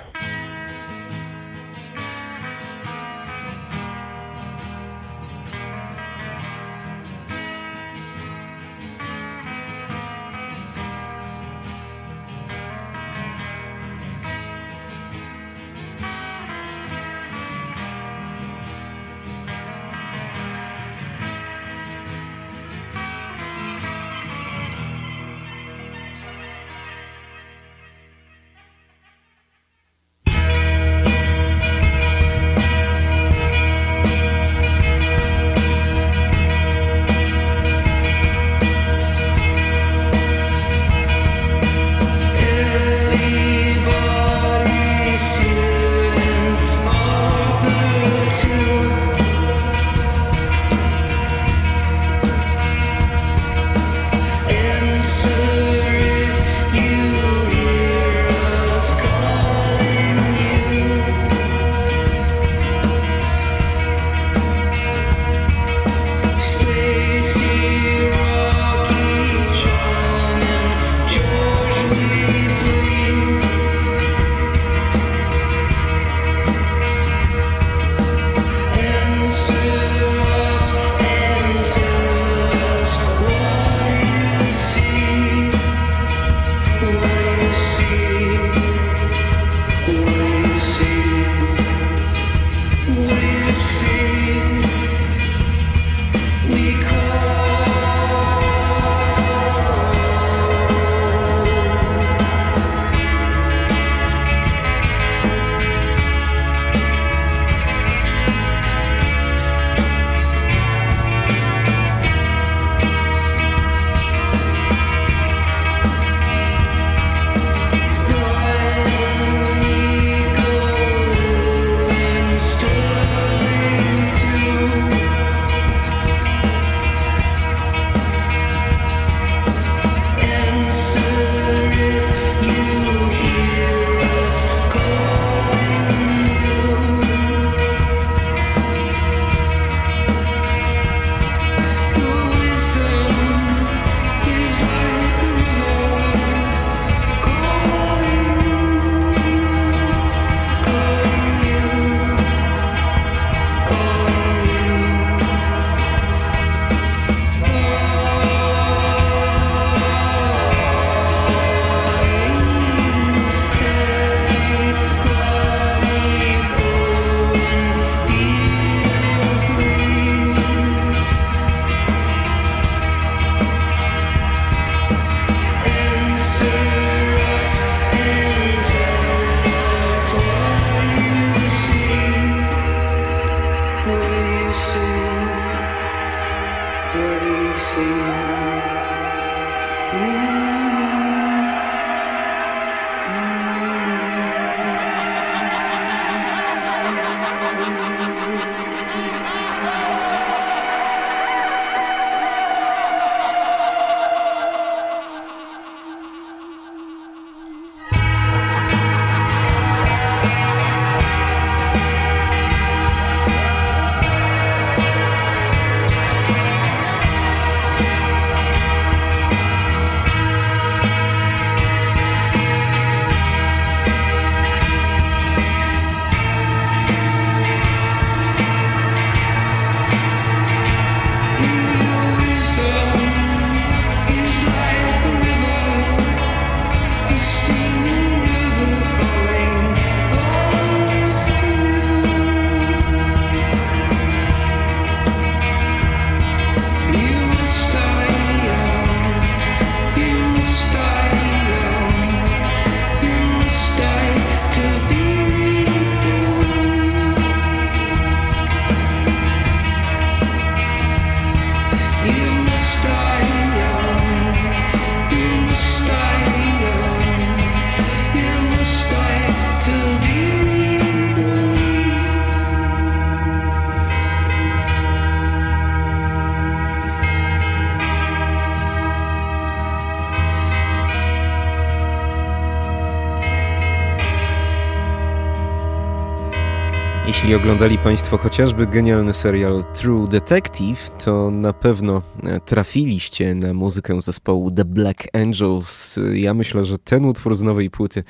Jeśli 287.27 287.37
oglądali 287.37 287.79
Państwo 287.79 288.19
chociażby 288.19 288.67
genialny 288.67 289.15
serial 289.15 289.65
True 289.75 290.09
Detective, 290.09 290.91
to 291.05 291.31
na 291.31 291.53
pewno 291.53 292.03
e, 292.23 292.41
trafiliście 292.41 293.35
na 293.35 293.55
muzykę 293.55 294.03
zespołu 294.03 294.51
The 294.51 294.65
Black 294.65 294.99
Angels. 295.13 295.99
Ja 296.13 296.35
myślę, 296.35 296.65
że 296.65 296.79
ten 296.79 297.05
utwór 297.05 297.37
z 297.37 297.43
nowej 297.43 297.71
płyty 297.71 298.05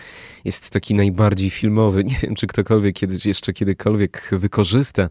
jest 0.45 0.71
taki 0.71 0.95
najbardziej 0.95 1.51
filmowy. 1.51 2.05
Nie 2.11 2.17
wiem, 2.23 2.35
czy 2.35 2.47
ktokolwiek 2.47 2.97
kiedyś, 2.97 3.27
jeszcze 3.27 3.53
kiedykolwiek 3.53 4.29
wykorzysta 4.33 5.09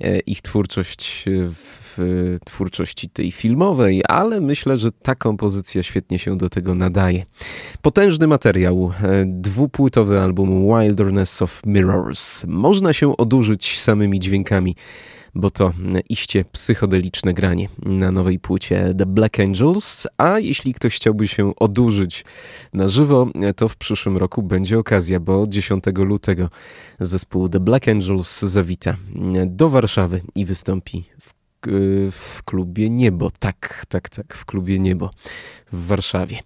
e, 0.00 0.18
ich 0.18 0.42
twórczość 0.42 1.24
w 1.54 1.85
w 1.96 2.36
twórczości 2.44 3.08
tej 3.08 3.32
filmowej, 3.32 4.02
ale 4.08 4.40
myślę, 4.40 4.78
że 4.78 4.92
ta 4.92 5.14
kompozycja 5.14 5.82
świetnie 5.82 6.18
się 6.18 6.38
do 6.38 6.48
tego 6.48 6.74
nadaje. 6.74 7.24
Potężny 7.82 8.26
materiał, 8.26 8.92
e, 9.02 9.24
dwupłytowy 9.26 10.20
album 10.20 10.66
Wilderness 10.66 11.42
of 11.42 11.62
Mirrors. 11.66 12.44
Można 12.44 12.92
się 12.92 13.16
odurzyć 13.16 13.80
samymi 13.80 14.20
dźwiękami 14.20 14.76
bo 15.36 15.50
to 15.50 15.72
iście 16.08 16.44
psychodeliczne 16.44 17.34
granie 17.34 17.68
na 17.82 18.10
nowej 18.10 18.38
płycie 18.38 18.94
The 18.98 19.06
Black 19.06 19.40
Angels, 19.40 20.06
a 20.18 20.38
jeśli 20.38 20.74
ktoś 20.74 20.96
chciałby 20.96 21.28
się 21.28 21.56
odurzyć 21.56 22.24
na 22.72 22.88
żywo, 22.88 23.28
to 23.56 23.68
w 23.68 23.76
przyszłym 23.76 24.16
roku 24.16 24.42
będzie 24.42 24.78
okazja, 24.78 25.20
bo 25.20 25.46
10 25.46 25.84
lutego 25.96 26.48
zespół 27.00 27.48
The 27.48 27.60
Black 27.60 27.88
Angels 27.88 28.42
zawita 28.42 28.96
do 29.46 29.68
Warszawy 29.68 30.20
i 30.34 30.44
wystąpi 30.44 31.04
w 31.20 31.35
w 32.10 32.42
klubie 32.44 32.90
Niebo. 32.90 33.30
Tak, 33.38 33.86
tak, 33.88 34.08
tak, 34.08 34.34
w 34.34 34.44
klubie 34.44 34.78
Niebo 34.78 35.10
w 35.72 35.86
Warszawie. 35.86 36.38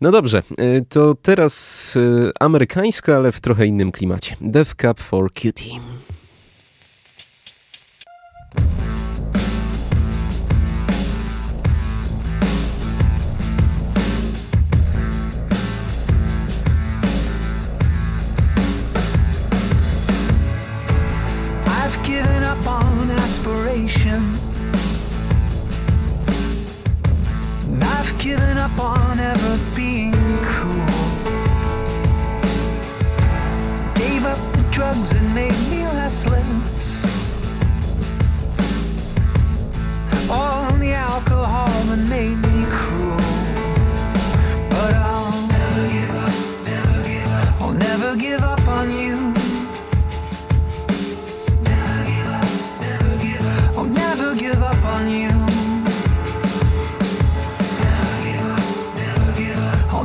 No 0.00 0.10
dobrze, 0.10 0.42
to 0.88 1.14
teraz 1.14 1.94
amerykańsko, 2.40 3.16
ale 3.16 3.32
w 3.32 3.40
trochę 3.40 3.66
innym 3.66 3.92
klimacie. 3.92 4.36
Death 4.40 4.74
Cup 4.74 5.00
for 5.00 5.32
Cutie. 5.32 5.70
given 28.20 28.58
up 28.58 28.78
on 28.78 29.18
ever 29.18 29.58
being 29.74 30.12
cool. 30.42 30.86
Gave 33.94 34.26
up 34.26 34.36
the 34.52 34.62
drugs 34.70 35.12
and 35.12 35.34
made 35.34 35.58
me 35.70 35.84
restless. 35.84 37.02
All 40.30 40.70
the 40.72 40.92
alcohol 40.92 41.70
that 41.88 42.06
made 42.10 42.36
me 42.36 42.66
cruel. 42.68 43.16
But 44.68 44.94
I'll 44.94 45.46
never 45.48 45.88
give 45.88 46.10
up, 46.10 46.34
never 46.66 47.02
give 47.08 47.26
up. 47.26 47.62
I'll 47.62 47.72
never 47.72 48.16
give 48.16 48.42
up 48.42 48.68
on 48.68 48.90
you. 48.98 49.16
Never 51.62 52.04
give 52.04 52.26
up, 52.26 52.48
never 52.80 53.16
give 53.24 53.46
up. 53.46 53.78
I'll 53.78 53.84
never 53.84 54.34
give 54.34 54.62
up 54.62 54.84
on 54.84 55.10
you. 55.10 55.39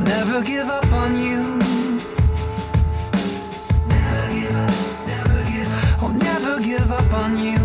never 0.05 0.41
give 0.43 0.67
up 0.69 0.85
on 0.91 1.21
you. 1.21 1.41
Never 3.87 4.33
give 4.33 4.55
up, 4.55 4.71
never 5.07 5.39
give 5.51 5.71
up. 5.73 6.03
I'll 6.03 6.09
never 6.09 6.59
give 6.61 6.91
up 6.91 7.13
on 7.13 7.37
you. 7.37 7.64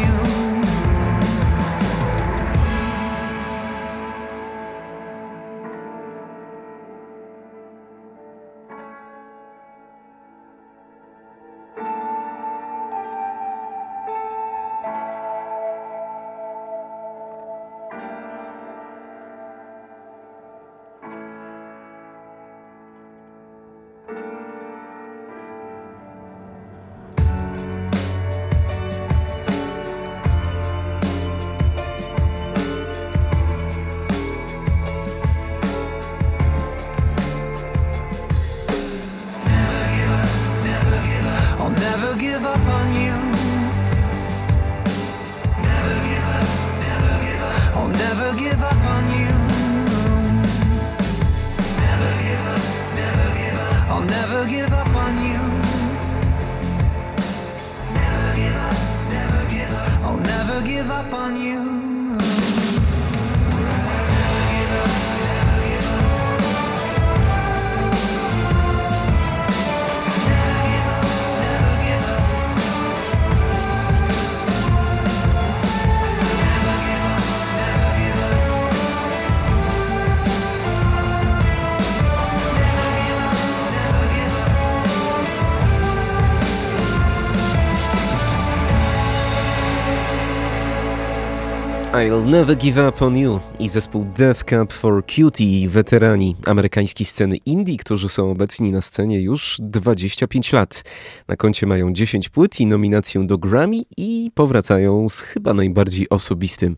I'll 92.01 92.25
Never 92.25 92.57
Give 92.57 92.77
Up 92.89 93.05
On 93.05 93.17
You 93.17 93.39
i 93.59 93.69
zespół 93.69 94.05
Death 94.17 94.43
Cab 94.43 94.73
for 94.73 95.03
Cutie, 95.05 95.69
weterani 95.69 96.35
amerykańskiej 96.45 97.05
sceny 97.05 97.37
indie, 97.37 97.77
którzy 97.77 98.09
są 98.09 98.31
obecni 98.31 98.71
na 98.71 98.81
scenie 98.81 99.21
już 99.21 99.57
25 99.59 100.53
lat. 100.53 100.83
Na 101.27 101.35
koncie 101.35 101.67
mają 101.67 101.93
10 101.93 102.29
płyt 102.29 102.59
i 102.59 102.65
nominację 102.65 103.23
do 103.23 103.37
Grammy 103.37 103.81
i 103.97 104.31
powracają 104.35 105.09
z 105.09 105.19
chyba 105.19 105.53
najbardziej 105.53 106.09
osobistym 106.09 106.75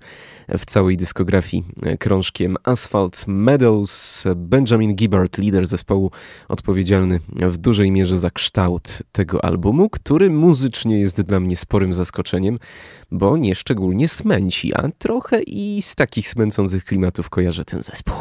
w 0.50 0.66
całej 0.66 0.98
dyskografii 0.98 1.64
krążkiem 2.00 2.58
Asphalt 2.64 3.24
Meadows. 3.28 4.24
Benjamin 4.36 4.96
Gibbard, 4.96 5.38
lider 5.38 5.68
zespołu, 5.68 6.12
odpowiedzialny 6.50 7.20
w 7.36 7.58
dużej 7.58 7.92
mierze 7.92 8.20
za 8.20 8.32
kształt 8.32 9.04
tego 9.12 9.46
albumu, 9.46 9.90
który 9.90 10.30
muzycznie 10.30 11.00
jest 11.00 11.22
dla 11.22 11.40
mnie 11.40 11.58
sporym 11.58 11.94
zaskoczeniem, 11.94 12.60
bo 13.12 13.38
nie 13.38 13.56
szczególnie 13.56 14.10
smęci, 14.10 14.74
a 14.74 14.90
trochę 14.98 15.42
i 15.42 15.82
z 15.82 15.96
takich 15.96 16.30
smęcących 16.30 16.86
klimatów 16.86 17.30
kojarzę 17.30 17.66
ten 17.66 17.84
zespół. 17.84 18.16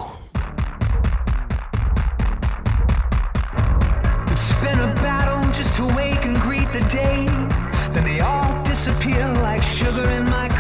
Like 9.53 9.63
sugar 9.63 10.11
in 10.19 10.25
my 10.25 10.52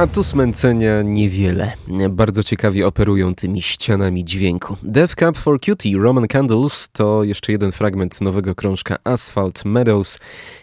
A 0.00 0.06
tu 0.06 0.24
smęcenia 0.24 1.02
niewiele. 1.02 1.72
Bardzo 2.10 2.42
ciekawie 2.42 2.86
operują 2.86 3.34
tymi 3.34 3.62
ścianami 3.62 4.24
dźwięku. 4.24 4.76
Death 4.82 5.14
Cab 5.14 5.36
for 5.36 5.60
Cutie, 5.60 5.98
Roman 5.98 6.28
Candles 6.28 6.88
to 6.92 7.24
jeszcze 7.24 7.52
jeden 7.52 7.72
fragment 7.72 8.20
nowego 8.20 8.54
krążka 8.54 8.96
Asphalt 9.04 9.64
Meadows 9.64 10.18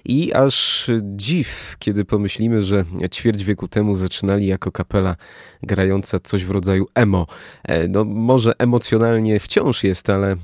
i 0.05 0.33
aż 0.33 0.87
dziw, 1.01 1.75
kiedy 1.79 2.05
pomyślimy, 2.05 2.63
że 2.63 2.85
ćwierć 3.11 3.43
wieku 3.43 3.67
temu 3.67 3.95
zaczynali 3.95 4.47
jako 4.47 4.71
kapela 4.71 5.15
grająca 5.63 6.19
coś 6.19 6.45
w 6.45 6.51
rodzaju 6.51 6.87
emo. 6.95 7.27
E, 7.63 7.87
No 7.87 8.05
może 8.05 8.53
emocjonalnie 8.59 9.39
wciąż 9.39 9.83
jest, 9.83 10.09
ale 10.09 10.27
mm, 10.27 10.39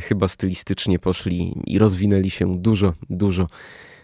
chyba 0.00 0.28
stylistycznie 0.28 0.98
poszli 0.98 1.54
i 1.66 1.78
rozwinęli 1.78 2.30
się 2.30 2.58
dużo, 2.58 2.92
dużo 3.10 3.46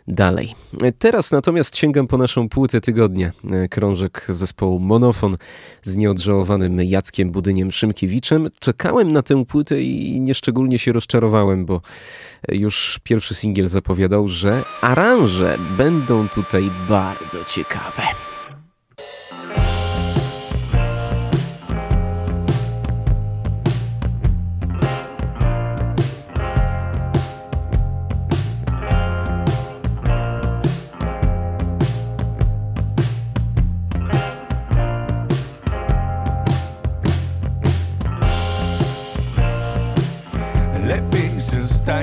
dalej. 0.09 0.55
Teraz 0.99 1.33
natomiast 1.33 1.77
sięgam 1.77 2.07
po 2.07 2.19
naszą 2.19 2.49
płytę 2.49 2.81
tygodnia. 2.81 3.33
Krążek 3.71 4.27
zespołu 4.29 4.81
Monofon 4.81 5.37
z 5.83 5.97
nieodżałowanym 5.97 6.81
Jackiem 6.81 7.31
Budyniem 7.31 7.71
Szymkiewiczem. 7.71 8.49
Czekałem 8.61 9.13
na 9.13 9.23
tę 9.23 9.45
płytę 9.45 9.83
i 9.83 10.21
nieszczególnie 10.21 10.79
się 10.79 10.93
rozczarowałem, 10.93 11.67
bo 11.67 11.81
już 12.49 13.01
pierwszy 13.03 13.35
singiel 13.35 13.67
zapowiadał, 13.67 14.29
że 14.29 14.65
aranże 14.81 15.59
będą 15.77 16.29
tutaj 16.29 16.71
bardzo 16.89 17.45
ciekawe. 17.45 18.03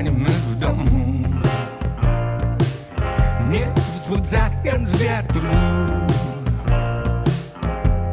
W 0.04 0.54
domu. 0.56 0.84
Nie 3.50 3.72
wzbudzając 3.94 4.96
wiatru. 4.96 5.48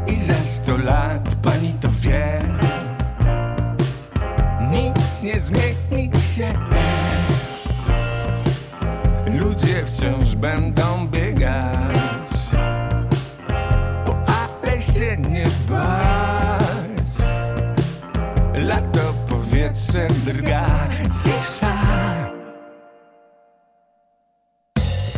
I 0.07 0.15
za 0.15 0.33
sto 0.45 0.77
lat 0.77 1.35
pani 1.41 1.73
to 1.81 1.89
wie. 1.89 2.41
Nic 4.71 5.23
nie 5.23 5.39
zmieni 5.39 6.11
się. 6.35 6.53
Ludzie 9.39 9.85
wciąż 9.85 10.35
będą 10.35 11.07
biegać. 11.07 12.29
Ale 14.27 14.81
się 14.81 15.17
nie 15.17 15.45
bać. 15.69 17.13
Lato 18.53 19.12
powietrze 19.63 20.07
drga 20.25 20.89
Cisza 21.23 21.73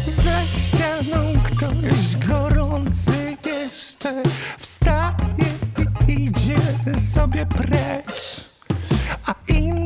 Za 0.08 0.40
ścianą 0.46 1.34
ktoś 1.44 2.28
gorący 2.28 3.38
jeszcze 3.46 4.24
Wstaje 4.58 5.16
i 6.08 6.24
idzie 6.24 6.58
sobie 7.14 7.46
precz. 7.46 8.46
A 9.26 9.34
inny 9.48 9.85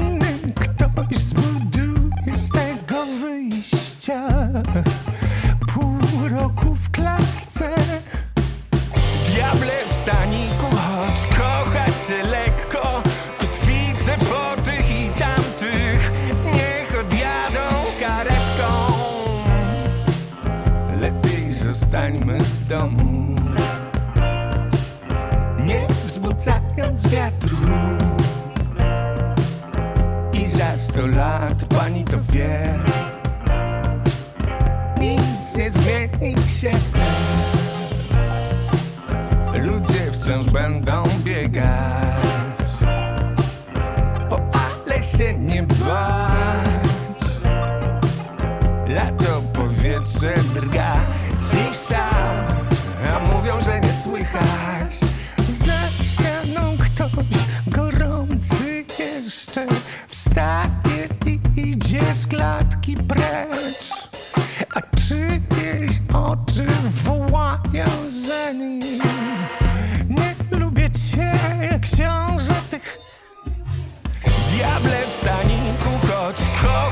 zostańmy 21.99 22.37
w 22.37 22.67
domu. 22.67 23.35
Nie 25.65 25.87
wzbudzając 26.05 27.07
wiatru. 27.07 27.57
I 30.33 30.47
za 30.47 30.77
sto 30.77 31.07
lat 31.07 31.65
pani 31.65 32.03
to 32.03 32.17
wie. 32.31 32.79
Nic 34.99 35.55
nie 35.55 35.71
zmieni 35.71 36.35
się. 36.47 36.71
Ludzie 39.53 40.11
wciąż 40.11 40.49
będą 40.49 41.03
biegać. 41.23 42.69
O 44.29 44.39
ale 44.53 45.03
się 45.03 45.33
nie 45.33 45.63
bać. 45.63 47.19
Lato 48.87 49.41
powietrze 49.53 50.33
drga 50.53 51.18
Cisza 51.39 52.09
A 53.15 53.19
mówią, 53.19 53.61
że 53.61 53.79
nie 53.79 53.93
słychać. 54.03 54.99
Za 55.49 56.03
ścianą 56.03 56.77
ktoś 56.77 57.39
gorący 57.67 58.85
jeszcze 58.99 59.65
Wstaje 60.07 61.07
i 61.25 61.39
idzie 61.55 62.01
z 62.13 62.27
klatki 62.27 62.97
precz. 62.97 63.93
A 64.75 64.81
czyjeś 64.81 65.91
oczy 66.13 66.67
wołają 67.03 67.87
za 68.27 68.51
nim. 68.51 69.01
Nie 70.09 70.59
lubię 70.59 70.89
cię 70.89 71.31
książę 71.81 72.53
tych 72.69 72.97
Diable 74.51 75.07
w 75.09 75.13
staniku, 75.13 76.07
choć 76.07 76.37
kochać 76.61 76.88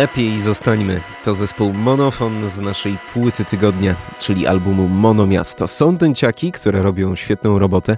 Lepiej 0.00 0.40
zostańmy. 0.40 1.00
To 1.24 1.34
zespół 1.34 1.72
Monofon 1.72 2.50
z 2.50 2.60
naszej 2.60 2.98
płyty 3.12 3.44
tygodnia, 3.44 3.94
czyli 4.20 4.46
albumu 4.46 4.88
Monomiasto. 4.88 5.68
Są 5.68 5.96
dęciaki, 5.96 6.52
które 6.52 6.82
robią 6.82 7.16
świetną 7.16 7.58
robotę. 7.58 7.96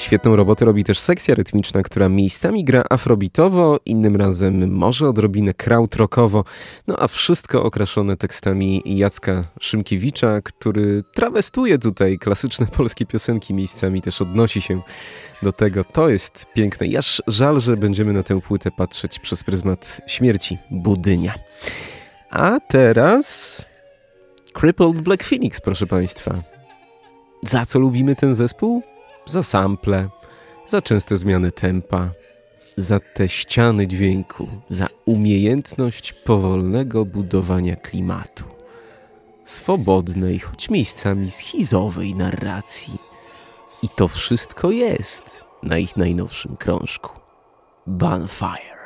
Świetną 0.00 0.36
robotę 0.36 0.64
robi 0.64 0.84
też 0.84 0.98
sekcja 0.98 1.34
rytmiczna, 1.34 1.82
która 1.82 2.08
miejscami 2.08 2.64
gra 2.64 2.84
afrobitowo, 2.90 3.80
innym 3.86 4.16
razem 4.16 4.72
może 4.72 5.08
odrobinę 5.08 5.54
krautrockowo, 5.54 6.44
no 6.86 6.96
a 6.98 7.08
wszystko 7.08 7.62
okraszone 7.62 8.16
tekstami 8.16 8.82
Jacka 8.86 9.44
Szymkiewicza, 9.60 10.40
który 10.42 11.02
trawestuje 11.12 11.78
tutaj 11.78 12.18
klasyczne 12.18 12.66
polskie 12.66 13.06
piosenki, 13.06 13.54
miejscami 13.54 14.02
też 14.02 14.22
odnosi 14.22 14.60
się 14.60 14.80
do 15.42 15.52
tego. 15.52 15.84
To 15.84 16.08
jest 16.08 16.46
piękne. 16.54 16.86
I 16.86 16.96
żal, 17.26 17.60
że 17.60 17.76
będziemy 17.76 18.12
na 18.12 18.22
tę 18.22 18.40
płytę 18.40 18.70
patrzeć 18.70 19.18
przez 19.18 19.44
pryzmat 19.44 20.00
śmierci 20.06 20.58
Budynia. 20.70 21.34
A 22.30 22.60
teraz 22.68 23.56
Crippled 24.60 25.00
Black 25.00 25.24
Phoenix, 25.24 25.60
proszę 25.60 25.86
Państwa. 25.86 26.42
Za 27.42 27.66
co 27.66 27.78
lubimy 27.78 28.16
ten 28.16 28.34
zespół? 28.34 28.82
Za 29.26 29.42
sample, 29.42 30.08
za 30.66 30.82
częste 30.82 31.18
zmiany 31.18 31.52
tempa, 31.52 32.10
za 32.76 33.00
te 33.00 33.28
ściany 33.28 33.86
dźwięku, 33.86 34.48
za 34.70 34.88
umiejętność 35.04 36.12
powolnego 36.12 37.04
budowania 37.04 37.76
klimatu, 37.76 38.44
swobodnej, 39.44 40.38
choć 40.38 40.70
miejscami 40.70 41.30
schizowej 41.30 42.14
narracji. 42.14 42.98
I 43.82 43.88
to 43.88 44.08
wszystko 44.08 44.70
jest 44.70 45.44
na 45.62 45.78
ich 45.78 45.96
najnowszym 45.96 46.56
krążku. 46.56 47.20
Bonfire. 47.86 48.79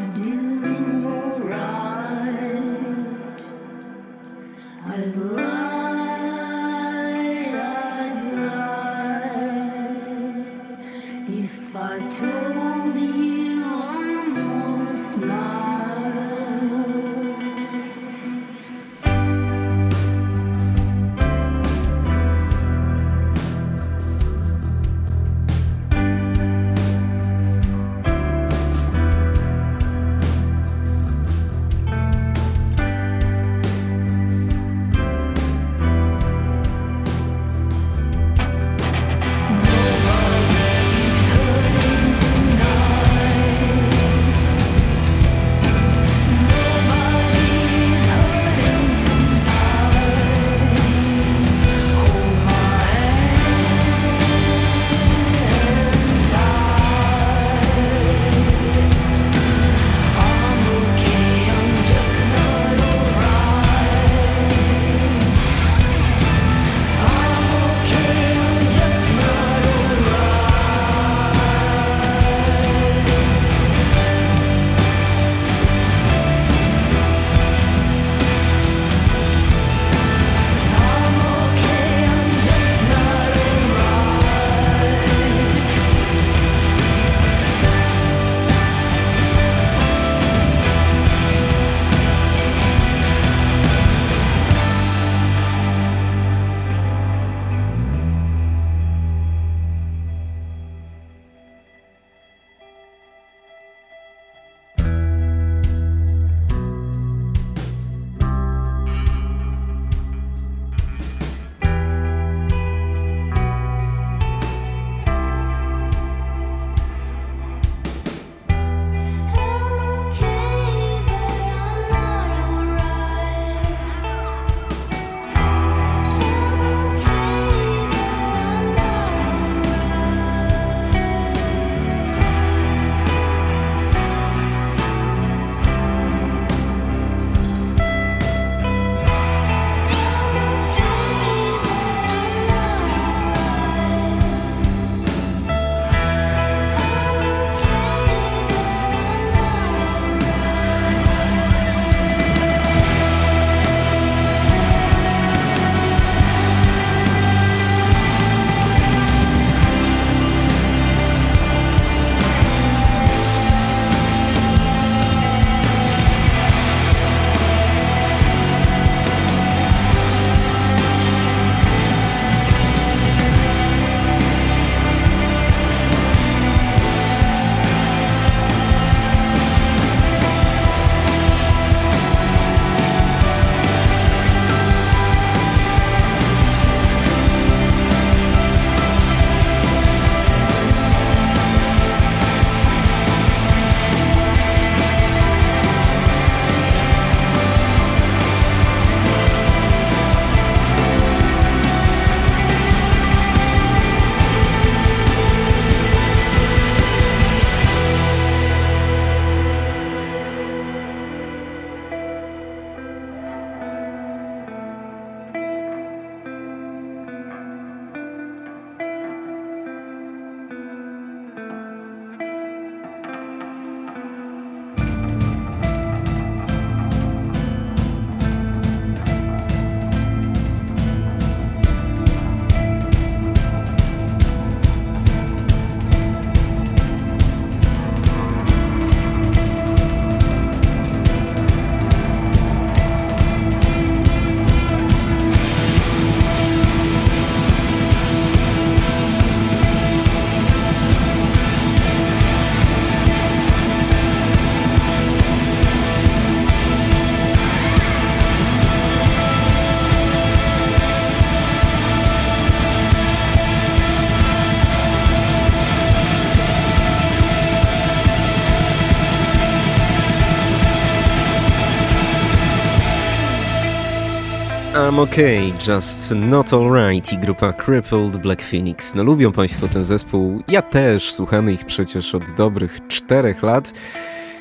Okay, 274.99 275.53
just 275.69 276.15
not 276.15 276.53
alright 276.53 277.13
i 277.13 277.19
grupa 277.19 277.53
Crippled 277.53 278.17
Black 278.17 278.43
Phoenix. 278.43 278.95
No 278.95 279.03
lubią 279.03 279.33
Państwo 279.33 279.69
ten 279.69 279.85
zespół, 279.85 280.43
ja 280.49 280.63
też, 280.63 281.13
słuchamy 281.13 281.53
ich 281.53 281.65
przecież 281.65 282.15
od 282.15 282.33
dobrych 282.33 282.79
czterech 282.89 283.43
lat. 283.43 283.73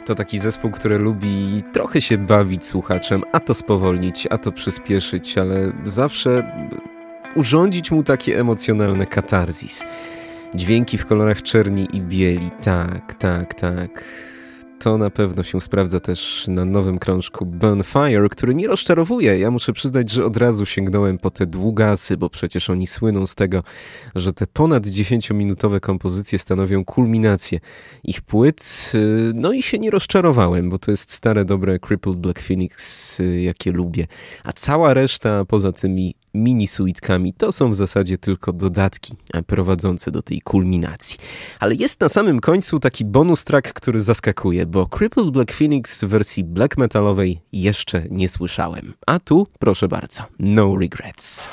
To 0.05 0.15
taki 0.15 0.39
zespół, 0.39 0.71
który 0.71 0.97
lubi 0.97 1.63
trochę 1.73 2.01
się 2.01 2.17
bawić 2.17 2.65
słuchaczem, 2.65 3.23
a 3.31 3.39
to 3.39 3.53
spowolnić, 3.53 4.27
a 4.29 4.38
to 4.38 4.51
przyspieszyć, 4.51 5.38
ale 5.38 5.71
zawsze 5.85 6.51
urządzić 7.35 7.91
mu 7.91 8.03
takie 8.03 8.39
emocjonalne 8.39 9.05
katarzis. 9.05 9.84
Dźwięki 10.55 10.97
w 10.97 11.05
kolorach 11.05 11.41
czerni 11.41 11.88
i 11.93 12.01
bieli. 12.01 12.49
Tak, 12.61 13.13
tak, 13.13 13.53
tak. 13.53 14.03
To 14.79 14.97
na 14.97 15.09
pewno 15.09 15.43
się 15.43 15.61
sprawdza 15.61 15.99
też 15.99 16.45
na 16.47 16.65
nowym 16.65 16.99
krążku 16.99 17.45
Bonfire, 17.45 18.29
który 18.31 18.55
nie 18.55 18.67
rozczarowuje. 18.67 19.39
Ja 19.39 19.51
muszę 19.51 19.73
przyznać, 19.73 20.11
że 20.11 20.25
od 20.25 20.37
razu 20.37 20.65
sięgnąłem 20.65 21.17
po 21.17 21.31
te 21.31 21.45
długasy, 21.45 22.17
bo 22.17 22.29
przecież 22.29 22.69
oni 22.69 22.87
słyną 22.87 23.27
z 23.27 23.35
tego, 23.35 23.63
że 24.15 24.33
te 24.33 24.47
ponad 24.47 24.83
10-minutowe 24.83 25.79
kompozycje 25.79 26.39
stanowią 26.39 26.85
kulminację 26.85 27.59
ich 28.03 28.21
płyt. 28.21 28.91
Yy, 28.93 29.31
No 29.35 29.51
i 29.51 29.63
się 29.63 29.79
nie 29.79 29.91
rozczarowałem, 29.91 30.69
bo 30.69 30.79
to 30.79 30.91
jest 30.91 31.11
stare, 31.11 31.45
dobre 31.45 31.79
Crippled 31.79 32.17
Black 32.17 32.41
Phoenix, 32.41 33.19
yy, 33.19 33.41
jakie 33.41 33.71
lubię. 33.71 34.07
A 34.43 34.53
cała 34.53 34.93
reszta, 34.93 35.45
poza 35.45 35.71
tymi 35.71 36.15
mini 36.33 36.67
suitkami, 36.67 37.33
to 37.33 37.51
są 37.51 37.71
w 37.71 37.75
zasadzie 37.75 38.17
tylko 38.17 38.53
dodatki 38.53 39.15
e, 39.33 39.43
prowadzące 39.43 40.11
do 40.11 40.21
tej 40.21 40.41
kulminacji. 40.41 41.17
Ale 41.59 41.75
jest 41.75 42.01
na 42.01 42.09
samym 42.09 42.39
końcu 42.39 42.79
taki 42.79 43.05
bonus 43.05 43.43
track, 43.43 43.73
który 43.73 43.99
zaskakuje, 43.99 44.65
bo 44.65 44.87
Crippled 44.87 45.29
Black 45.29 45.53
Phoenix 45.53 46.03
w 46.03 46.07
wersji 46.07 46.43
black 46.43 46.77
metalowej 46.77 47.41
jeszcze 47.53 48.03
nie 48.09 48.29
słyszałem. 48.29 48.93
A 49.07 49.19
tu, 49.19 49.47
proszę 49.59 49.87
bardzo, 49.87 50.23
no 50.39 50.75
regrets. 50.75 51.47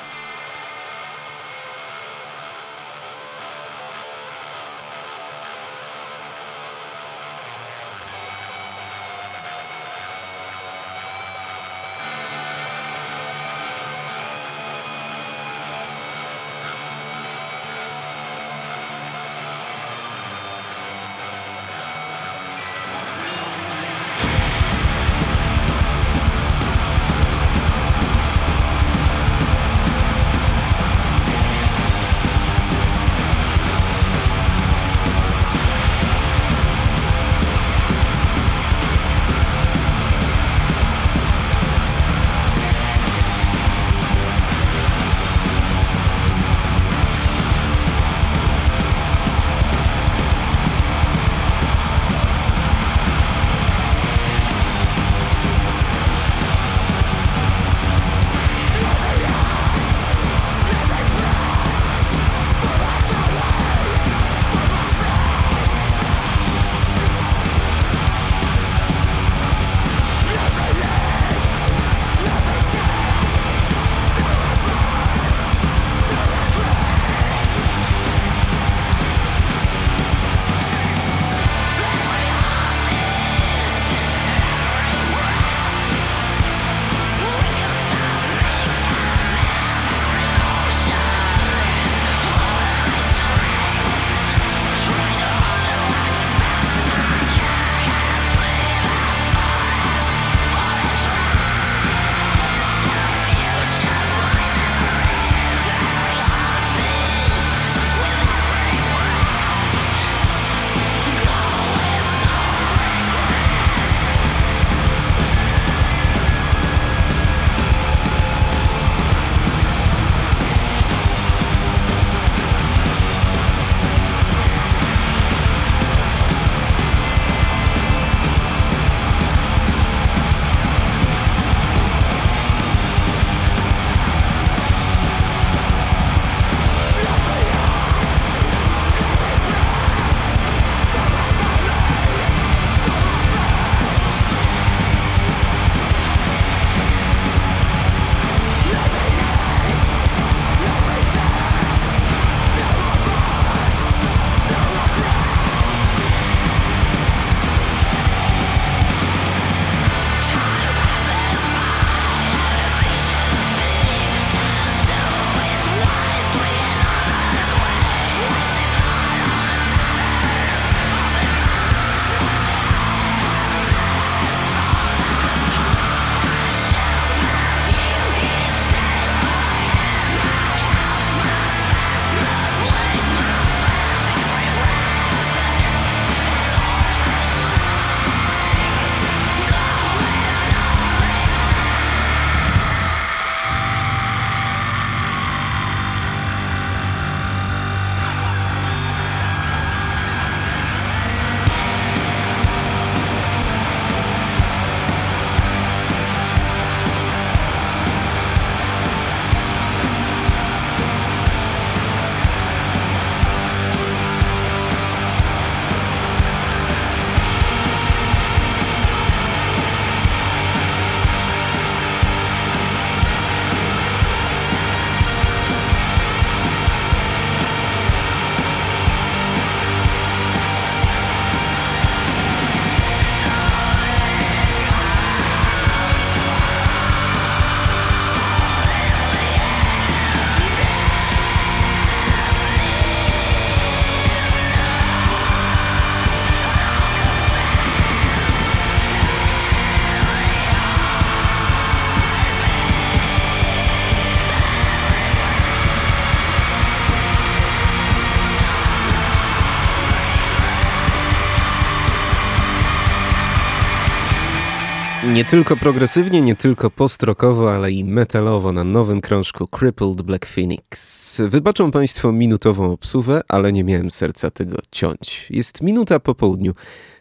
Nie 265.14 265.24
tylko 265.24 265.56
progresywnie, 265.56 266.22
nie 266.22 266.36
tylko 266.36 266.70
postrokowo, 266.70 267.54
ale 267.54 267.72
i 267.72 267.84
metalowo 267.84 268.52
na 268.52 268.64
nowym 268.64 269.00
krążku 269.00 269.48
Crippled 269.58 270.02
Black 270.02 270.26
Phoenix. 270.26 271.20
Wybaczą 271.20 271.70
Państwo 271.70 272.12
minutową 272.12 272.72
obsuwę, 272.72 273.20
ale 273.28 273.52
nie 273.52 273.64
miałem 273.64 273.90
serca 273.90 274.30
tego 274.30 274.58
ciąć. 274.70 275.26
Jest 275.30 275.62
minuta 275.62 276.00
po 276.00 276.14
południu. 276.14 276.54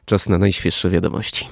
Czas 0.05 0.29
na 0.29 0.37
najświeższe 0.37 0.89
wiadomości. 0.89 1.47